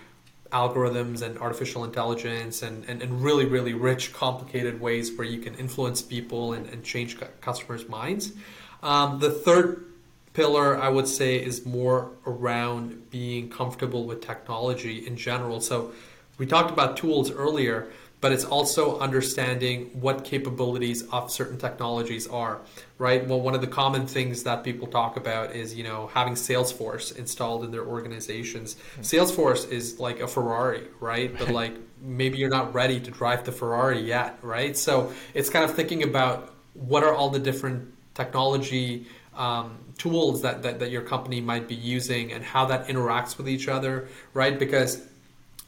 algorithms 0.51 1.21
and 1.21 1.37
artificial 1.39 1.83
intelligence 1.83 2.61
and, 2.61 2.83
and, 2.85 3.01
and 3.01 3.21
really, 3.21 3.45
really 3.45 3.73
rich, 3.73 4.13
complicated 4.13 4.79
ways 4.79 5.15
where 5.17 5.27
you 5.27 5.39
can 5.39 5.55
influence 5.55 6.01
people 6.01 6.53
and, 6.53 6.67
and 6.67 6.83
change 6.83 7.17
customers' 7.41 7.87
minds. 7.87 8.33
Um, 8.81 9.19
the 9.19 9.31
third 9.31 9.85
pillar, 10.33 10.79
I 10.79 10.89
would 10.89 11.07
say, 11.07 11.35
is 11.35 11.65
more 11.65 12.11
around 12.25 13.09
being 13.11 13.49
comfortable 13.49 14.05
with 14.05 14.21
technology 14.21 15.05
in 15.05 15.15
general. 15.15 15.61
So 15.61 15.91
we 16.37 16.45
talked 16.45 16.71
about 16.71 16.97
tools 16.97 17.31
earlier 17.31 17.87
but 18.23 18.31
it's 18.31 18.45
also 18.45 18.97
understanding 18.99 19.89
what 19.99 20.23
capabilities 20.23 21.03
of 21.11 21.29
certain 21.29 21.57
technologies 21.57 22.25
are, 22.25 22.61
right? 22.97 23.27
Well, 23.27 23.41
one 23.41 23.53
of 23.53 23.59
the 23.59 23.67
common 23.67 24.07
things 24.07 24.43
that 24.43 24.63
people 24.63 24.87
talk 24.87 25.17
about 25.17 25.53
is, 25.53 25.75
you 25.75 25.83
know, 25.83 26.07
having 26.07 26.35
Salesforce 26.35 27.13
installed 27.17 27.65
in 27.65 27.71
their 27.71 27.85
organizations. 27.85 28.75
Mm-hmm. 28.75 29.01
Salesforce 29.01 29.69
is 29.69 29.99
like 29.99 30.21
a 30.21 30.27
Ferrari, 30.29 30.87
right? 31.01 31.37
But 31.37 31.49
like 31.61 31.75
maybe 32.01 32.37
you're 32.37 32.49
not 32.49 32.73
ready 32.73 33.01
to 33.01 33.11
drive 33.11 33.43
the 33.43 33.51
Ferrari 33.51 33.99
yet, 33.99 34.39
right? 34.41 34.77
So 34.77 35.11
it's 35.33 35.49
kind 35.49 35.65
of 35.65 35.75
thinking 35.75 36.03
about 36.03 36.55
what 36.75 37.03
are 37.03 37.13
all 37.13 37.29
the 37.29 37.39
different 37.39 37.93
technology 38.13 39.05
um, 39.35 39.79
tools 39.97 40.43
that, 40.43 40.63
that, 40.63 40.79
that 40.79 40.91
your 40.91 41.01
company 41.01 41.41
might 41.41 41.67
be 41.67 41.75
using 41.75 42.31
and 42.31 42.41
how 42.41 42.67
that 42.67 42.87
interacts 42.87 43.37
with 43.37 43.49
each 43.49 43.67
other, 43.67 44.07
right? 44.33 44.57
Because 44.57 45.05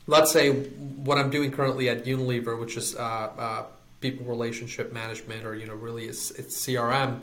let's 0.08 0.32
say 0.32 0.52
what 0.52 1.18
I'm 1.18 1.30
doing 1.30 1.52
currently 1.52 1.90
at 1.90 2.06
Unilever, 2.06 2.60
which 2.60 2.78
is 2.78 2.96
uh, 2.96 3.00
uh, 3.00 3.64
people 4.02 4.26
relationship 4.26 4.94
management, 4.94 5.46
or 5.46 5.56
you 5.56 5.66
know, 5.66 5.76
really 5.76 6.06
it's, 6.06 6.32
it's 6.32 6.66
CRM, 6.66 7.22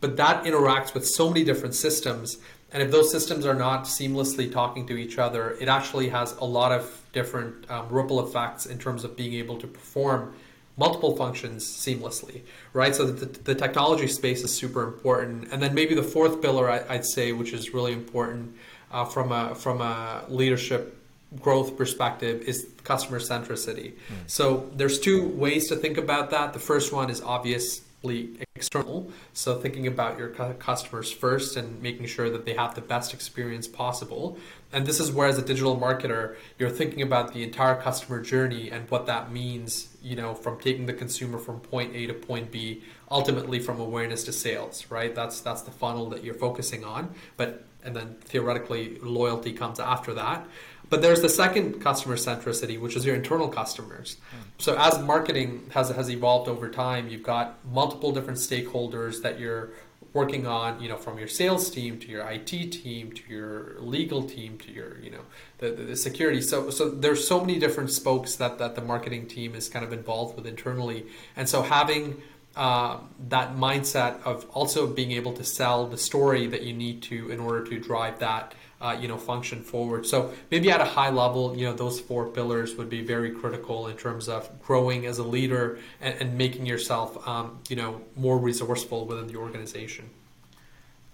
but 0.00 0.16
that 0.16 0.44
interacts 0.44 0.94
with 0.94 1.06
so 1.06 1.28
many 1.28 1.44
different 1.44 1.74
systems. 1.74 2.38
And 2.72 2.82
if 2.82 2.90
those 2.90 3.10
systems 3.10 3.46
are 3.46 3.54
not 3.54 3.84
seamlessly 3.84 4.50
talking 4.50 4.86
to 4.88 4.96
each 4.96 5.18
other, 5.18 5.52
it 5.60 5.68
actually 5.68 6.08
has 6.08 6.32
a 6.32 6.44
lot 6.44 6.72
of 6.72 7.02
different 7.12 7.70
um, 7.70 7.88
ripple 7.88 8.26
effects 8.26 8.66
in 8.66 8.78
terms 8.78 9.04
of 9.04 9.16
being 9.16 9.34
able 9.34 9.58
to 9.58 9.66
perform 9.68 10.34
multiple 10.76 11.16
functions 11.16 11.64
seamlessly, 11.64 12.42
right? 12.72 12.94
So 12.94 13.06
the, 13.06 13.26
the 13.26 13.54
technology 13.54 14.08
space 14.08 14.42
is 14.42 14.52
super 14.52 14.82
important. 14.82 15.52
And 15.52 15.62
then 15.62 15.72
maybe 15.72 15.94
the 15.94 16.02
fourth 16.02 16.42
pillar 16.42 16.68
I, 16.68 16.96
would 16.96 17.04
say, 17.04 17.30
which 17.30 17.52
is 17.52 17.72
really 17.72 17.92
important 17.92 18.56
uh, 18.90 19.04
from 19.04 19.30
a 19.30 19.54
from 19.54 19.80
a 19.80 20.24
leadership 20.28 21.03
growth 21.40 21.76
perspective 21.76 22.42
is 22.42 22.68
customer 22.84 23.18
centricity. 23.18 23.92
Mm. 23.92 24.28
So 24.28 24.70
there's 24.74 24.98
two 24.98 25.28
ways 25.28 25.68
to 25.68 25.76
think 25.76 25.98
about 25.98 26.30
that. 26.30 26.52
The 26.52 26.58
first 26.58 26.92
one 26.92 27.10
is 27.10 27.20
obviously 27.20 28.38
external. 28.54 29.10
So 29.32 29.58
thinking 29.58 29.86
about 29.86 30.18
your 30.18 30.28
customers 30.28 31.10
first 31.10 31.56
and 31.56 31.80
making 31.82 32.06
sure 32.06 32.30
that 32.30 32.44
they 32.44 32.54
have 32.54 32.74
the 32.74 32.80
best 32.80 33.14
experience 33.14 33.66
possible. 33.66 34.38
And 34.72 34.86
this 34.86 35.00
is 35.00 35.10
where 35.10 35.28
as 35.28 35.38
a 35.38 35.42
digital 35.42 35.76
marketer, 35.76 36.36
you're 36.58 36.70
thinking 36.70 37.02
about 37.02 37.32
the 37.32 37.42
entire 37.42 37.80
customer 37.80 38.20
journey 38.20 38.70
and 38.70 38.88
what 38.90 39.06
that 39.06 39.32
means, 39.32 39.96
you 40.02 40.16
know, 40.16 40.34
from 40.34 40.60
taking 40.60 40.86
the 40.86 40.92
consumer 40.92 41.38
from 41.38 41.60
point 41.60 41.94
A 41.96 42.06
to 42.06 42.14
point 42.14 42.50
B, 42.50 42.82
ultimately 43.10 43.58
from 43.58 43.80
awareness 43.80 44.24
to 44.24 44.32
sales, 44.32 44.84
right? 44.90 45.14
That's 45.14 45.40
that's 45.40 45.62
the 45.62 45.70
funnel 45.70 46.10
that 46.10 46.24
you're 46.24 46.34
focusing 46.34 46.84
on. 46.84 47.14
But 47.36 47.64
and 47.84 47.94
then 47.94 48.16
theoretically 48.24 48.98
loyalty 49.00 49.52
comes 49.52 49.78
after 49.78 50.14
that. 50.14 50.46
But 50.90 51.02
there's 51.02 51.22
the 51.22 51.28
second 51.28 51.80
customer 51.80 52.16
centricity, 52.16 52.78
which 52.78 52.94
is 52.94 53.04
your 53.06 53.14
internal 53.14 53.48
customers. 53.48 54.16
Mm. 54.16 54.62
So 54.62 54.76
as 54.78 54.98
marketing 55.00 55.70
has 55.70 55.88
has 55.90 56.10
evolved 56.10 56.48
over 56.48 56.68
time, 56.68 57.08
you've 57.08 57.22
got 57.22 57.58
multiple 57.64 58.12
different 58.12 58.38
stakeholders 58.38 59.22
that 59.22 59.40
you're 59.40 59.70
working 60.12 60.46
on, 60.46 60.80
you 60.80 60.88
know, 60.88 60.96
from 60.96 61.18
your 61.18 61.26
sales 61.26 61.68
team 61.70 61.98
to 61.98 62.06
your 62.08 62.24
IT 62.30 62.46
team 62.46 63.10
to 63.12 63.22
your 63.28 63.74
legal 63.80 64.22
team 64.22 64.56
to 64.58 64.70
your, 64.70 64.98
you 65.00 65.10
know, 65.10 65.22
the, 65.58 65.70
the, 65.72 65.82
the 65.82 65.96
security. 65.96 66.40
So 66.40 66.70
so 66.70 66.88
there's 66.88 67.26
so 67.26 67.40
many 67.40 67.58
different 67.58 67.90
spokes 67.90 68.36
that 68.36 68.58
that 68.58 68.74
the 68.76 68.82
marketing 68.82 69.26
team 69.26 69.54
is 69.54 69.68
kind 69.68 69.84
of 69.84 69.92
involved 69.92 70.36
with 70.36 70.46
internally, 70.46 71.06
and 71.36 71.48
so 71.48 71.62
having 71.62 72.22
uh, 72.56 72.98
that 73.28 73.56
mindset 73.56 74.22
of 74.22 74.46
also 74.50 74.86
being 74.86 75.12
able 75.12 75.32
to 75.34 75.44
sell 75.44 75.86
the 75.86 75.98
story 75.98 76.46
that 76.46 76.62
you 76.62 76.72
need 76.72 77.02
to 77.02 77.30
in 77.30 77.40
order 77.40 77.64
to 77.64 77.80
drive 77.80 78.18
that 78.20 78.54
uh, 78.80 78.96
you 79.00 79.08
know 79.08 79.16
function 79.16 79.62
forward. 79.62 80.06
So 80.06 80.32
maybe 80.50 80.70
at 80.70 80.80
a 80.80 80.84
high 80.84 81.10
level, 81.10 81.56
you 81.56 81.64
know 81.64 81.72
those 81.72 81.98
four 82.00 82.26
pillars 82.28 82.74
would 82.76 82.90
be 82.90 83.02
very 83.02 83.30
critical 83.30 83.88
in 83.88 83.96
terms 83.96 84.28
of 84.28 84.48
growing 84.62 85.06
as 85.06 85.18
a 85.18 85.24
leader 85.24 85.78
and, 86.00 86.14
and 86.20 86.38
making 86.38 86.66
yourself 86.66 87.26
um, 87.26 87.58
you 87.68 87.76
know 87.76 88.02
more 88.14 88.38
resourceful 88.38 89.06
within 89.06 89.26
the 89.26 89.36
organization. 89.36 90.10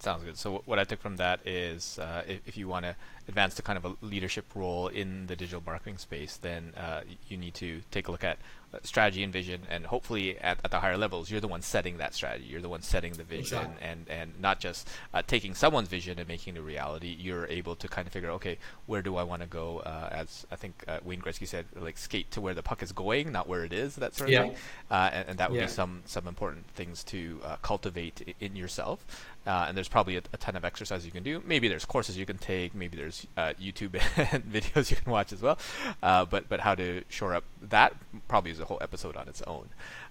Sounds 0.00 0.24
good. 0.24 0.38
So 0.38 0.62
what 0.64 0.78
I 0.78 0.84
took 0.84 0.98
from 0.98 1.16
that 1.16 1.46
is, 1.46 1.98
uh, 1.98 2.22
if, 2.26 2.40
if, 2.46 2.56
you 2.56 2.66
want 2.66 2.86
to 2.86 2.96
advance 3.28 3.54
to 3.56 3.62
kind 3.62 3.76
of 3.76 3.84
a 3.84 3.94
leadership 4.00 4.46
role 4.54 4.88
in 4.88 5.26
the 5.26 5.36
digital 5.36 5.62
marketing 5.64 5.98
space, 5.98 6.38
then 6.38 6.72
uh, 6.74 7.02
you 7.28 7.36
need 7.36 7.52
to 7.56 7.82
take 7.90 8.08
a 8.08 8.10
look 8.10 8.24
at 8.24 8.38
strategy 8.82 9.22
and 9.22 9.32
vision, 9.32 9.62
and 9.68 9.86
hopefully 9.86 10.38
at, 10.38 10.58
at 10.64 10.70
the 10.70 10.80
higher 10.80 10.96
levels, 10.96 11.30
you're 11.30 11.40
the 11.40 11.48
one 11.48 11.62
setting 11.62 11.98
that 11.98 12.14
strategy. 12.14 12.44
You're 12.44 12.60
the 12.60 12.68
one 12.68 12.82
setting 12.82 13.12
the 13.12 13.24
vision, 13.24 13.58
exactly. 13.58 13.86
and 13.86 14.08
and 14.08 14.40
not 14.40 14.60
just 14.60 14.88
uh, 15.12 15.22
taking 15.26 15.54
someone's 15.54 15.88
vision 15.88 16.18
and 16.18 16.28
making 16.28 16.56
it 16.56 16.60
a 16.60 16.62
reality. 16.62 17.16
You're 17.18 17.46
able 17.46 17.76
to 17.76 17.88
kind 17.88 18.06
of 18.06 18.12
figure, 18.12 18.30
okay, 18.32 18.58
where 18.86 19.02
do 19.02 19.16
I 19.16 19.22
want 19.22 19.42
to 19.42 19.48
go? 19.48 19.80
Uh, 19.80 20.08
as 20.12 20.46
I 20.50 20.56
think 20.56 20.84
uh, 20.86 20.98
Wayne 21.04 21.20
Gretzky 21.20 21.46
said, 21.46 21.66
like 21.76 21.98
skate 21.98 22.30
to 22.32 22.40
where 22.40 22.54
the 22.54 22.62
puck 22.62 22.82
is 22.82 22.92
going, 22.92 23.32
not 23.32 23.48
where 23.48 23.64
it 23.64 23.72
is. 23.72 23.96
That 23.96 24.14
sort 24.14 24.30
of 24.30 24.32
yeah. 24.32 24.42
thing, 24.42 24.54
uh, 24.90 25.10
and, 25.12 25.28
and, 25.30 25.38
that 25.38 25.50
would 25.50 25.60
yeah. 25.60 25.66
be 25.66 25.72
some 25.72 26.02
some 26.06 26.26
important 26.26 26.66
things 26.68 27.02
to 27.04 27.40
uh, 27.44 27.56
cultivate 27.62 28.34
in 28.40 28.56
yourself. 28.56 29.04
Uh, 29.46 29.64
and 29.68 29.76
there's 29.76 29.88
probably 29.88 30.16
a, 30.16 30.22
a, 30.34 30.36
ton 30.36 30.54
of 30.54 30.66
exercises 30.66 31.06
you 31.06 31.10
can 31.10 31.22
do. 31.22 31.42
Maybe 31.46 31.66
there's 31.66 31.86
courses 31.86 32.18
you 32.18 32.26
can 32.26 32.36
take. 32.36 32.74
Maybe 32.74 32.98
there's 32.98 33.26
uh, 33.38 33.54
YouTube 33.60 33.90
videos 34.50 34.90
you 34.90 34.96
can 34.96 35.10
watch 35.10 35.32
as 35.32 35.40
well. 35.40 35.58
Uh, 36.02 36.26
but 36.26 36.48
but 36.48 36.60
how 36.60 36.74
to 36.74 37.02
shore 37.08 37.34
up 37.34 37.44
that 37.62 37.94
probably 38.28 38.50
is 38.50 38.59
a 38.60 38.64
whole 38.64 38.78
episode 38.80 39.16
on 39.16 39.28
its 39.28 39.42
own. 39.42 39.68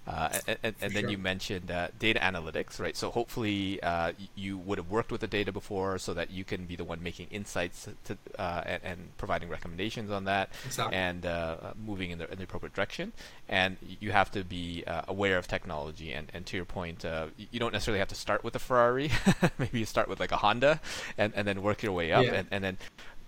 Uh, 0.07 0.29
and, 0.47 0.57
and, 0.63 0.75
and 0.81 0.93
then 0.93 1.03
sure. 1.03 1.11
you 1.11 1.17
mentioned 1.17 1.69
uh, 1.69 1.89
data 1.99 2.19
analytics, 2.19 2.79
right? 2.79 2.95
So 2.95 3.11
hopefully 3.11 3.81
uh, 3.83 4.13
you 4.35 4.57
would 4.57 4.77
have 4.77 4.89
worked 4.89 5.11
with 5.11 5.21
the 5.21 5.27
data 5.27 5.51
before, 5.51 5.97
so 5.97 6.13
that 6.13 6.31
you 6.31 6.43
can 6.43 6.65
be 6.65 6.75
the 6.75 6.83
one 6.83 7.03
making 7.03 7.27
insights 7.29 7.87
to, 8.05 8.17
uh, 8.37 8.63
and, 8.65 8.83
and, 8.83 9.17
providing 9.17 9.49
recommendations 9.49 10.11
on 10.11 10.25
that, 10.25 10.49
exactly. 10.65 10.95
and 10.95 11.25
uh, 11.25 11.57
moving 11.85 12.11
in 12.11 12.17
the, 12.17 12.31
in 12.31 12.37
the, 12.37 12.43
appropriate 12.43 12.73
direction. 12.73 13.11
And 13.47 13.77
you 13.99 14.11
have 14.11 14.31
to 14.31 14.43
be 14.43 14.83
uh, 14.87 15.03
aware 15.07 15.37
of 15.37 15.47
technology. 15.47 16.11
And, 16.11 16.31
and 16.33 16.45
to 16.47 16.55
your 16.55 16.65
point, 16.65 17.05
you 17.37 17.59
don't 17.59 17.73
necessarily 17.73 17.99
have 17.99 18.07
to 18.09 18.15
start 18.15 18.43
with 18.43 18.55
a 18.55 18.59
Ferrari. 18.59 19.11
Maybe 19.57 19.79
you 19.79 19.85
start 19.85 20.07
with 20.07 20.19
like 20.19 20.31
a 20.31 20.37
Honda, 20.37 20.81
and, 21.17 21.33
and 21.35 21.47
then 21.47 21.61
work 21.61 21.83
your 21.83 21.91
way 21.91 22.11
up, 22.11 22.25
yeah. 22.25 22.33
and, 22.33 22.47
and 22.51 22.63
then 22.63 22.77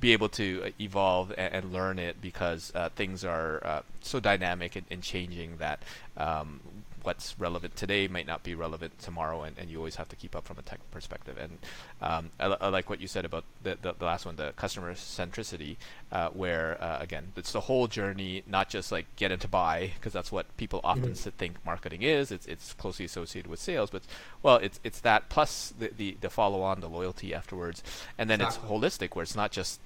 be 0.01 0.11
able 0.11 0.27
to 0.27 0.73
evolve 0.81 1.31
and, 1.37 1.53
and 1.53 1.73
learn 1.73 1.99
it 1.99 2.21
because 2.21 2.73
uh, 2.75 2.89
things 2.89 3.23
are 3.23 3.61
uh, 3.65 3.81
so 4.01 4.19
dynamic 4.19 4.75
and, 4.75 4.85
and 4.91 5.01
changing 5.01 5.57
that 5.57 5.81
um, 6.17 6.59
what's 7.03 7.35
relevant 7.39 7.75
today 7.75 8.07
might 8.07 8.27
not 8.27 8.43
be 8.43 8.53
relevant 8.55 8.97
tomorrow, 8.99 9.43
and, 9.43 9.57
and 9.57 9.69
you 9.69 9.77
always 9.77 9.95
have 9.95 10.09
to 10.09 10.15
keep 10.15 10.35
up 10.35 10.45
from 10.45 10.57
a 10.57 10.61
tech 10.61 10.79
perspective. 10.91 11.37
And 11.37 11.57
um, 12.01 12.29
I, 12.39 12.45
I, 12.45 12.67
like 12.69 12.89
what 12.89 13.01
you 13.01 13.07
said 13.07 13.25
about 13.25 13.43
the, 13.63 13.77
the, 13.81 13.93
the 13.97 14.05
last 14.05 14.25
one, 14.25 14.35
the 14.35 14.53
customer 14.55 14.93
centricity, 14.93 15.77
uh, 16.11 16.29
where 16.29 16.81
uh, 16.81 16.97
again, 16.99 17.31
it's 17.35 17.51
the 17.51 17.61
whole 17.61 17.87
journey, 17.87 18.43
not 18.47 18.69
just 18.69 18.91
like 18.91 19.05
get 19.15 19.31
into 19.31 19.47
buy, 19.47 19.91
because 19.95 20.13
that's 20.13 20.31
what 20.31 20.55
people 20.57 20.81
often 20.83 21.11
mm-hmm. 21.11 21.29
think 21.31 21.55
marketing 21.65 22.01
is. 22.01 22.31
It's 22.31 22.45
it's 22.45 22.73
closely 22.73 23.05
associated 23.05 23.49
with 23.49 23.59
sales, 23.59 23.89
but 23.89 24.03
well, 24.43 24.57
it's 24.57 24.79
it's 24.83 24.99
that 25.01 25.29
plus 25.29 25.73
the 25.77 25.91
the, 25.95 26.17
the 26.21 26.29
follow 26.29 26.61
on, 26.61 26.81
the 26.81 26.89
loyalty 26.89 27.33
afterwards, 27.33 27.83
and 28.17 28.29
then 28.29 28.41
exactly. 28.41 28.63
it's 28.63 28.71
holistic, 28.71 29.15
where 29.15 29.23
it's 29.23 29.35
not 29.35 29.51
just 29.51 29.79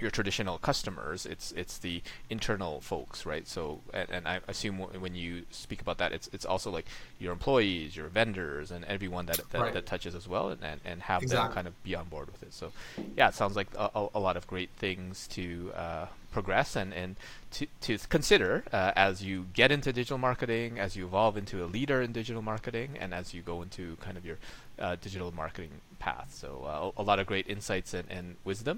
your 0.00 0.10
traditional 0.10 0.58
customers. 0.58 1.26
It's 1.26 1.52
it's 1.52 1.78
the 1.78 2.02
internal 2.30 2.80
folks, 2.80 3.26
right? 3.26 3.46
So, 3.46 3.80
and, 3.92 4.10
and 4.10 4.28
I 4.28 4.40
assume 4.48 4.78
when 4.78 5.14
you 5.14 5.42
speak 5.50 5.80
about 5.80 5.98
that, 5.98 6.12
it's 6.12 6.28
it's 6.32 6.44
also 6.44 6.70
like 6.70 6.86
your 7.18 7.32
employees, 7.32 7.96
your 7.96 8.08
vendors, 8.08 8.70
and 8.70 8.84
everyone 8.84 9.26
that 9.26 9.40
that, 9.50 9.60
right. 9.60 9.72
that 9.72 9.86
touches 9.86 10.14
as 10.14 10.28
well, 10.28 10.48
and, 10.50 10.80
and, 10.84 11.02
have 11.02 11.22
exactly. 11.22 11.46
them 11.46 11.54
kind 11.54 11.66
of 11.66 11.82
be 11.82 11.94
on 11.94 12.06
board 12.08 12.28
with 12.30 12.42
it. 12.42 12.52
So, 12.52 12.72
yeah, 13.16 13.28
it 13.28 13.34
sounds 13.34 13.56
like 13.56 13.68
a, 13.76 14.08
a 14.14 14.20
lot 14.20 14.36
of 14.36 14.46
great 14.46 14.70
things 14.76 15.26
to 15.28 15.72
uh, 15.74 16.06
progress 16.36 16.76
and, 16.76 16.92
and 16.92 17.16
to, 17.50 17.64
to 17.80 17.92
consider 18.16 18.62
uh, 18.70 18.92
as 19.08 19.24
you 19.28 19.46
get 19.54 19.70
into 19.76 19.90
digital 19.90 20.18
marketing, 20.18 20.78
as 20.78 20.94
you 20.96 21.06
evolve 21.06 21.34
into 21.42 21.64
a 21.64 21.66
leader 21.76 21.98
in 22.02 22.12
digital 22.12 22.42
marketing, 22.42 22.90
and 23.00 23.14
as 23.14 23.32
you 23.34 23.40
go 23.52 23.62
into 23.62 23.96
kind 24.06 24.16
of 24.18 24.24
your 24.28 24.38
uh, 24.78 24.96
digital 25.00 25.32
marketing 25.42 25.70
path. 25.98 26.28
So 26.42 26.92
uh, 26.96 27.02
a 27.02 27.04
lot 27.10 27.18
of 27.20 27.26
great 27.26 27.46
insights 27.48 27.94
and, 27.94 28.06
and 28.10 28.36
wisdom 28.44 28.76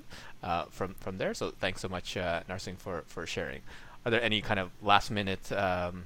uh, 0.48 0.66
from 0.76 0.94
from 1.04 1.18
there. 1.18 1.34
So 1.34 1.50
thanks 1.50 1.80
so 1.80 1.88
much, 1.88 2.16
uh, 2.16 2.42
Narsing, 2.48 2.76
for 2.78 3.02
for 3.06 3.26
sharing. 3.26 3.62
Are 4.04 4.10
there 4.12 4.22
any 4.22 4.40
kind 4.40 4.60
of 4.60 4.70
last 4.80 5.10
minute 5.10 5.50
um, 5.50 6.04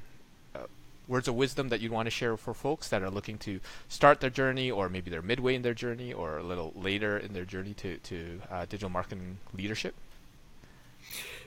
uh, 0.57 0.61
words 1.07 1.29
of 1.29 1.35
wisdom 1.35 1.69
that 1.69 1.81
you'd 1.81 1.93
want 1.93 2.07
to 2.07 2.15
share 2.21 2.37
for 2.39 2.55
folks 2.55 2.89
that 2.89 3.03
are 3.03 3.11
looking 3.11 3.37
to 3.39 3.61
start 3.89 4.21
their 4.21 4.31
journey, 4.41 4.71
or 4.71 4.89
maybe 4.89 5.11
they're 5.11 5.29
midway 5.33 5.55
in 5.55 5.63
their 5.63 5.75
journey, 5.85 6.15
or 6.15 6.39
a 6.39 6.47
little 6.53 6.73
later 6.75 7.13
in 7.19 7.35
their 7.37 7.45
journey 7.55 7.75
to 7.75 7.91
to 8.11 8.17
uh, 8.51 8.65
digital 8.73 8.89
marketing 8.89 9.37
leadership? 9.53 9.95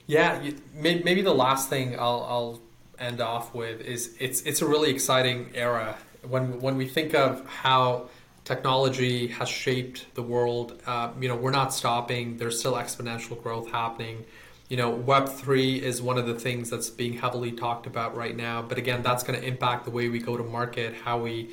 Yeah, 0.07 0.41
you, 0.41 0.55
may, 0.73 1.01
maybe 1.03 1.21
the 1.21 1.33
last 1.33 1.69
thing 1.69 1.99
I'll, 1.99 2.23
I'll 2.29 2.59
end 2.99 3.21
off 3.21 3.53
with 3.53 3.81
is 3.81 4.15
it's 4.19 4.41
it's 4.43 4.61
a 4.61 4.67
really 4.67 4.91
exciting 4.91 5.49
era 5.53 5.97
when 6.21 6.61
when 6.61 6.77
we 6.77 6.87
think 6.87 7.13
of 7.13 7.45
how 7.47 8.09
technology 8.43 9.27
has 9.27 9.49
shaped 9.49 10.05
the 10.13 10.21
world. 10.21 10.79
Uh, 10.85 11.09
you 11.19 11.27
know, 11.27 11.35
we're 11.35 11.51
not 11.51 11.73
stopping. 11.73 12.37
There's 12.37 12.59
still 12.59 12.73
exponential 12.73 13.41
growth 13.41 13.71
happening. 13.71 14.25
You 14.69 14.77
know, 14.77 14.91
Web 14.91 15.27
three 15.27 15.81
is 15.81 16.01
one 16.01 16.17
of 16.17 16.27
the 16.27 16.35
things 16.35 16.69
that's 16.69 16.89
being 16.89 17.13
heavily 17.13 17.51
talked 17.51 17.87
about 17.87 18.15
right 18.15 18.35
now. 18.35 18.61
But 18.61 18.77
again, 18.77 19.01
that's 19.01 19.23
going 19.23 19.39
to 19.39 19.45
impact 19.45 19.85
the 19.85 19.91
way 19.91 20.07
we 20.09 20.19
go 20.19 20.37
to 20.37 20.43
market, 20.43 20.93
how 21.03 21.17
we 21.17 21.49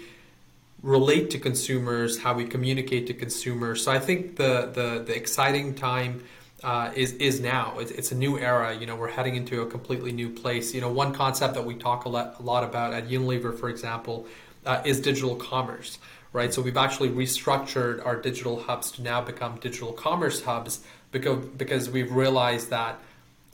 relate 0.82 1.30
to 1.30 1.38
consumers, 1.38 2.18
how 2.18 2.34
we 2.34 2.44
communicate 2.44 3.06
to 3.06 3.14
consumers. 3.14 3.82
So 3.82 3.92
I 3.92 3.98
think 3.98 4.36
the 4.36 4.70
the, 4.72 5.02
the 5.06 5.16
exciting 5.16 5.74
time. 5.74 6.24
Uh, 6.64 6.92
is 6.94 7.12
is 7.14 7.40
now. 7.40 7.76
It's, 7.80 7.90
it's, 7.90 8.12
a 8.12 8.14
new 8.14 8.38
era. 8.38 8.72
You 8.72 8.86
know, 8.86 8.94
we're 8.94 9.10
heading 9.10 9.34
into 9.34 9.62
a 9.62 9.66
completely 9.66 10.12
new 10.12 10.30
place. 10.30 10.72
You 10.72 10.80
know, 10.80 10.92
one 10.92 11.12
concept 11.12 11.54
that 11.54 11.64
we 11.64 11.74
talk 11.74 12.04
a 12.04 12.08
lot, 12.08 12.36
a 12.38 12.42
lot 12.42 12.62
about 12.62 12.92
at 12.92 13.08
Unilever, 13.08 13.58
for 13.58 13.68
example, 13.68 14.28
uh, 14.64 14.80
is 14.84 15.00
digital 15.00 15.34
commerce 15.34 15.98
right? 16.32 16.52
So 16.52 16.62
we've 16.62 16.76
actually 16.76 17.10
restructured 17.10 18.04
our 18.04 18.16
digital 18.16 18.62
hubs 18.62 18.90
to 18.92 19.02
now 19.02 19.20
become 19.20 19.58
digital 19.60 19.92
commerce 19.92 20.42
hubs 20.42 20.80
because 21.10 21.44
because 21.44 21.90
we've 21.90 22.12
realized 22.12 22.70
that 22.70 22.98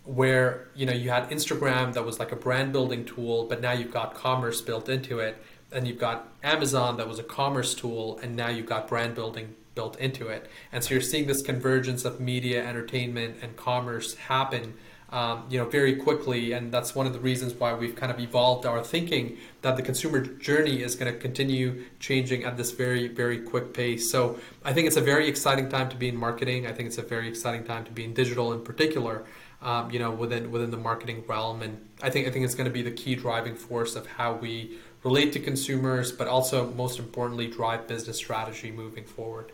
where 0.04 0.68
you 0.74 0.86
know 0.86 0.92
you 0.92 1.10
had 1.10 1.28
Instagram 1.30 1.92
that 1.94 2.04
was 2.04 2.18
like 2.18 2.32
a 2.32 2.36
brand 2.36 2.72
building 2.72 3.04
tool, 3.04 3.44
but 3.44 3.60
now 3.60 3.72
you've 3.72 3.92
got 3.92 4.14
commerce 4.14 4.60
built 4.60 4.88
into 4.88 5.18
it, 5.18 5.36
and 5.72 5.86
you've 5.86 5.98
got 5.98 6.28
Amazon 6.42 6.96
that 6.96 7.08
was 7.08 7.18
a 7.18 7.24
commerce 7.24 7.74
tool, 7.74 8.18
and 8.22 8.36
now 8.36 8.48
you've 8.48 8.66
got 8.66 8.88
brand 8.88 9.14
building 9.14 9.54
built 9.78 9.94
into 10.06 10.24
it, 10.36 10.42
and 10.72 10.78
so 10.82 10.88
you're 10.94 11.08
seeing 11.12 11.26
this 11.32 11.42
convergence 11.50 12.02
of 12.04 12.20
media, 12.32 12.58
entertainment, 12.72 13.32
and 13.42 13.50
commerce 13.56 14.08
happen 14.32 14.74
um, 15.10 15.44
you 15.48 15.58
know, 15.58 15.64
very 15.64 15.96
quickly, 15.96 16.52
and 16.52 16.70
that's 16.70 16.94
one 16.94 17.06
of 17.06 17.14
the 17.14 17.18
reasons 17.18 17.54
why 17.54 17.72
we've 17.72 17.96
kind 17.96 18.12
of 18.12 18.20
evolved 18.20 18.66
our 18.66 18.84
thinking 18.84 19.38
that 19.62 19.76
the 19.76 19.82
consumer 19.82 20.20
journey 20.20 20.82
is 20.82 20.96
going 20.96 21.12
to 21.12 21.18
continue 21.18 21.84
changing 21.98 22.44
at 22.44 22.58
this 22.58 22.72
very, 22.72 23.08
very 23.08 23.38
quick 23.38 23.72
pace. 23.72 24.10
So 24.10 24.38
I 24.64 24.74
think 24.74 24.86
it's 24.86 24.98
a 24.98 25.06
very 25.12 25.26
exciting 25.26 25.70
time 25.70 25.88
to 25.88 25.96
be 25.96 26.08
in 26.08 26.16
marketing. 26.16 26.66
I 26.66 26.72
think 26.72 26.88
it's 26.88 26.98
a 26.98 27.02
very 27.02 27.26
exciting 27.26 27.64
time 27.64 27.84
to 27.86 27.90
be 27.90 28.04
in 28.04 28.12
digital, 28.12 28.52
in 28.52 28.62
particular. 28.62 29.24
Um, 29.60 29.90
you 29.90 29.98
know, 29.98 30.12
within 30.12 30.52
within 30.52 30.70
the 30.70 30.76
marketing 30.76 31.24
realm, 31.26 31.62
and 31.62 31.84
I 32.00 32.10
think 32.10 32.28
I 32.28 32.30
think 32.30 32.44
it's 32.44 32.54
going 32.54 32.70
to 32.70 32.72
be 32.72 32.82
the 32.82 32.92
key 32.92 33.16
driving 33.16 33.56
force 33.56 33.96
of 33.96 34.06
how 34.06 34.34
we 34.34 34.78
relate 35.02 35.32
to 35.32 35.40
consumers, 35.40 36.12
but 36.12 36.28
also 36.28 36.72
most 36.74 37.00
importantly, 37.00 37.48
drive 37.48 37.88
business 37.88 38.18
strategy 38.18 38.70
moving 38.70 39.04
forward. 39.04 39.50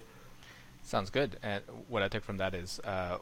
Sounds 0.85 1.11
good. 1.11 1.38
And 1.42 1.64
what 1.88 2.03
I 2.03 2.09
took 2.09 2.23
from 2.23 2.37
that 2.37 2.55
is 2.55 2.79
uh, 2.85 3.18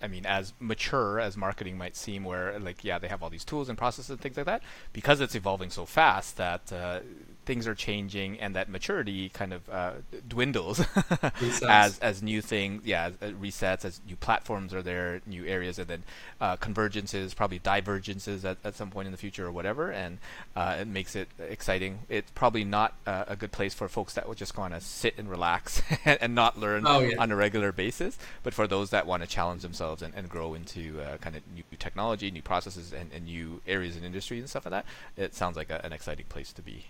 I 0.00 0.08
mean, 0.08 0.26
as 0.26 0.52
mature 0.60 1.18
as 1.18 1.36
marketing 1.36 1.78
might 1.78 1.96
seem, 1.96 2.22
where 2.24 2.58
like 2.58 2.84
yeah, 2.84 2.98
they 2.98 3.08
have 3.08 3.22
all 3.22 3.30
these 3.30 3.44
tools 3.44 3.68
and 3.68 3.78
processes 3.78 4.10
and 4.10 4.20
things 4.20 4.36
like 4.36 4.46
that, 4.46 4.62
because 4.92 5.20
it's 5.20 5.34
evolving 5.34 5.70
so 5.70 5.86
fast 5.86 6.36
that 6.36 6.72
uh, 6.72 7.00
things 7.46 7.66
are 7.66 7.74
changing 7.74 8.38
and 8.40 8.56
that 8.56 8.68
maturity 8.68 9.28
kind 9.28 9.52
of 9.52 9.68
uh, 9.70 9.92
dwindles 10.28 10.84
as 11.68 11.98
as 12.00 12.22
new 12.22 12.42
things, 12.42 12.82
yeah, 12.84 13.10
as, 13.20 13.32
resets 13.32 13.84
as 13.84 14.00
new 14.06 14.16
platforms 14.16 14.74
are 14.74 14.82
there, 14.82 15.22
new 15.26 15.46
areas, 15.46 15.78
and 15.78 15.88
then 15.88 16.02
uh, 16.40 16.56
convergences, 16.56 17.34
probably 17.34 17.60
divergences 17.60 18.44
at, 18.44 18.58
at 18.64 18.74
some 18.74 18.90
point 18.90 19.06
in 19.06 19.12
the 19.12 19.18
future 19.18 19.46
or 19.46 19.52
whatever, 19.52 19.90
and 19.90 20.18
uh, 20.56 20.76
it 20.80 20.88
makes 20.88 21.14
it 21.14 21.28
exciting. 21.38 22.00
It's 22.08 22.30
probably 22.32 22.64
not 22.64 22.94
uh, 23.06 23.24
a 23.28 23.36
good 23.36 23.52
place 23.52 23.72
for 23.72 23.88
folks 23.88 24.14
that 24.14 24.28
would 24.28 24.36
just 24.36 24.58
want 24.58 24.74
to 24.74 24.80
sit 24.80 25.14
and 25.16 25.30
relax 25.30 25.80
and 26.04 26.34
not 26.34 26.58
learn 26.58 26.84
oh, 26.86 27.00
yeah. 27.00 27.16
on 27.18 27.30
a 27.30 27.36
regular 27.36 27.70
basis, 27.70 28.18
but 28.42 28.52
for 28.52 28.66
those 28.66 28.90
that 28.90 29.06
want 29.06 29.22
to 29.22 29.28
challenge 29.28 29.62
themselves 29.62 30.02
and, 30.02 30.12
and 30.14 30.28
grow 30.28 30.54
into 30.54 31.00
uh, 31.00 31.16
kind 31.18 31.36
of 31.36 31.42
new 31.54 31.62
technology, 31.78 32.30
new 32.30 32.42
processes, 32.42 32.92
and, 32.92 33.12
and 33.12 33.26
new 33.26 33.62
areas 33.66 33.96
in 33.96 34.02
industry 34.02 34.38
and 34.40 34.50
stuff 34.50 34.66
like 34.66 34.72
that, 34.72 34.84
it 35.16 35.34
sounds 35.34 35.56
like 35.56 35.70
a, 35.70 35.84
an 35.84 35.92
exciting 35.92 36.26
place 36.28 36.52
to 36.52 36.62
be. 36.62 36.86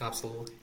Absolutely. 0.00 0.54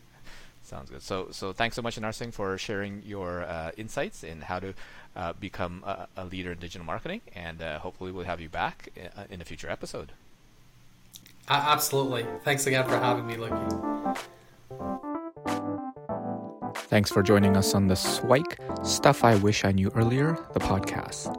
Sounds 0.63 0.89
good. 0.89 1.01
So, 1.01 1.27
so 1.31 1.51
thanks 1.51 1.75
so 1.75 1.81
much, 1.81 1.99
Narsing, 1.99 2.33
for 2.33 2.57
sharing 2.57 3.03
your 3.05 3.43
uh, 3.43 3.71
insights 3.75 4.23
in 4.23 4.41
how 4.41 4.59
to 4.59 4.73
uh, 5.15 5.33
become 5.33 5.83
a, 5.85 6.07
a, 6.15 6.25
leader 6.25 6.53
in 6.53 6.57
digital 6.59 6.85
marketing, 6.85 7.21
and 7.35 7.61
uh, 7.61 7.79
hopefully 7.79 8.11
we'll 8.11 8.25
have 8.25 8.39
you 8.39 8.49
back 8.49 8.89
in, 8.95 9.07
uh, 9.07 9.25
in 9.29 9.41
a 9.41 9.45
future 9.45 9.69
episode. 9.69 10.13
absolutely. 11.49 12.25
Thanks 12.43 12.65
again 12.65 12.85
for 12.87 12.97
having 12.97 13.27
me, 13.27 13.35
Luki. 13.35 14.17
Thanks 16.87 17.11
for 17.11 17.21
joining 17.21 17.57
us 17.57 17.73
on 17.73 17.87
the 17.87 17.95
Swike 17.95 18.59
Stuff 18.83 19.23
I 19.23 19.35
Wish 19.35 19.65
I 19.65 19.71
Knew 19.71 19.91
Earlier, 19.95 20.37
the 20.53 20.59
podcast. 20.59 21.35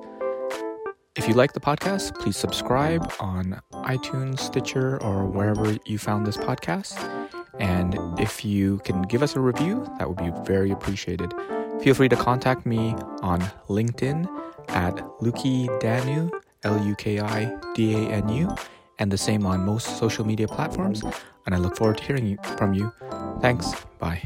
If 1.17 1.29
you 1.29 1.35
like 1.35 1.53
the 1.53 1.61
podcast, 1.61 2.19
please 2.19 2.37
subscribe 2.37 3.11
on 3.21 3.61
iTunes, 3.73 4.41
Stitcher, 4.41 5.01
or 5.03 5.25
wherever 5.27 5.77
you 5.87 5.97
found 5.97 6.27
this 6.27 6.37
podcast. 6.37 7.14
And 7.59 7.99
if 8.19 8.45
you 8.45 8.79
can 8.79 9.03
give 9.03 9.23
us 9.23 9.37
a 9.37 9.41
review, 9.41 9.87
that 9.99 10.09
would 10.09 10.19
be 10.19 10.33
very 10.45 10.71
appreciated. 10.71 11.33
Feel 11.83 11.95
free 11.95 12.09
to 12.09 12.17
contact 12.17 12.67
me 12.67 12.95
on 13.23 13.41
LinkedIn 13.69 14.29
at 14.69 14.97
Luki 15.21 15.69
Danu, 15.81 16.31
L 16.65 16.85
U 16.85 16.95
K 16.97 17.21
I 17.21 17.57
D 17.75 17.95
A 17.95 18.09
N 18.11 18.29
U, 18.29 18.55
and 18.99 19.11
the 19.11 19.19
same 19.19 19.47
on 19.47 19.65
most 19.65 19.99
social 19.99 20.27
media 20.27 20.49
platforms. 20.49 21.03
And 21.47 21.55
I 21.55 21.59
look 21.59 21.77
forward 21.77 21.99
to 21.99 22.05
hearing 22.05 22.39
from 22.57 22.75
you. 22.75 22.93
Thanks. 23.41 23.75
Bye. 23.99 24.23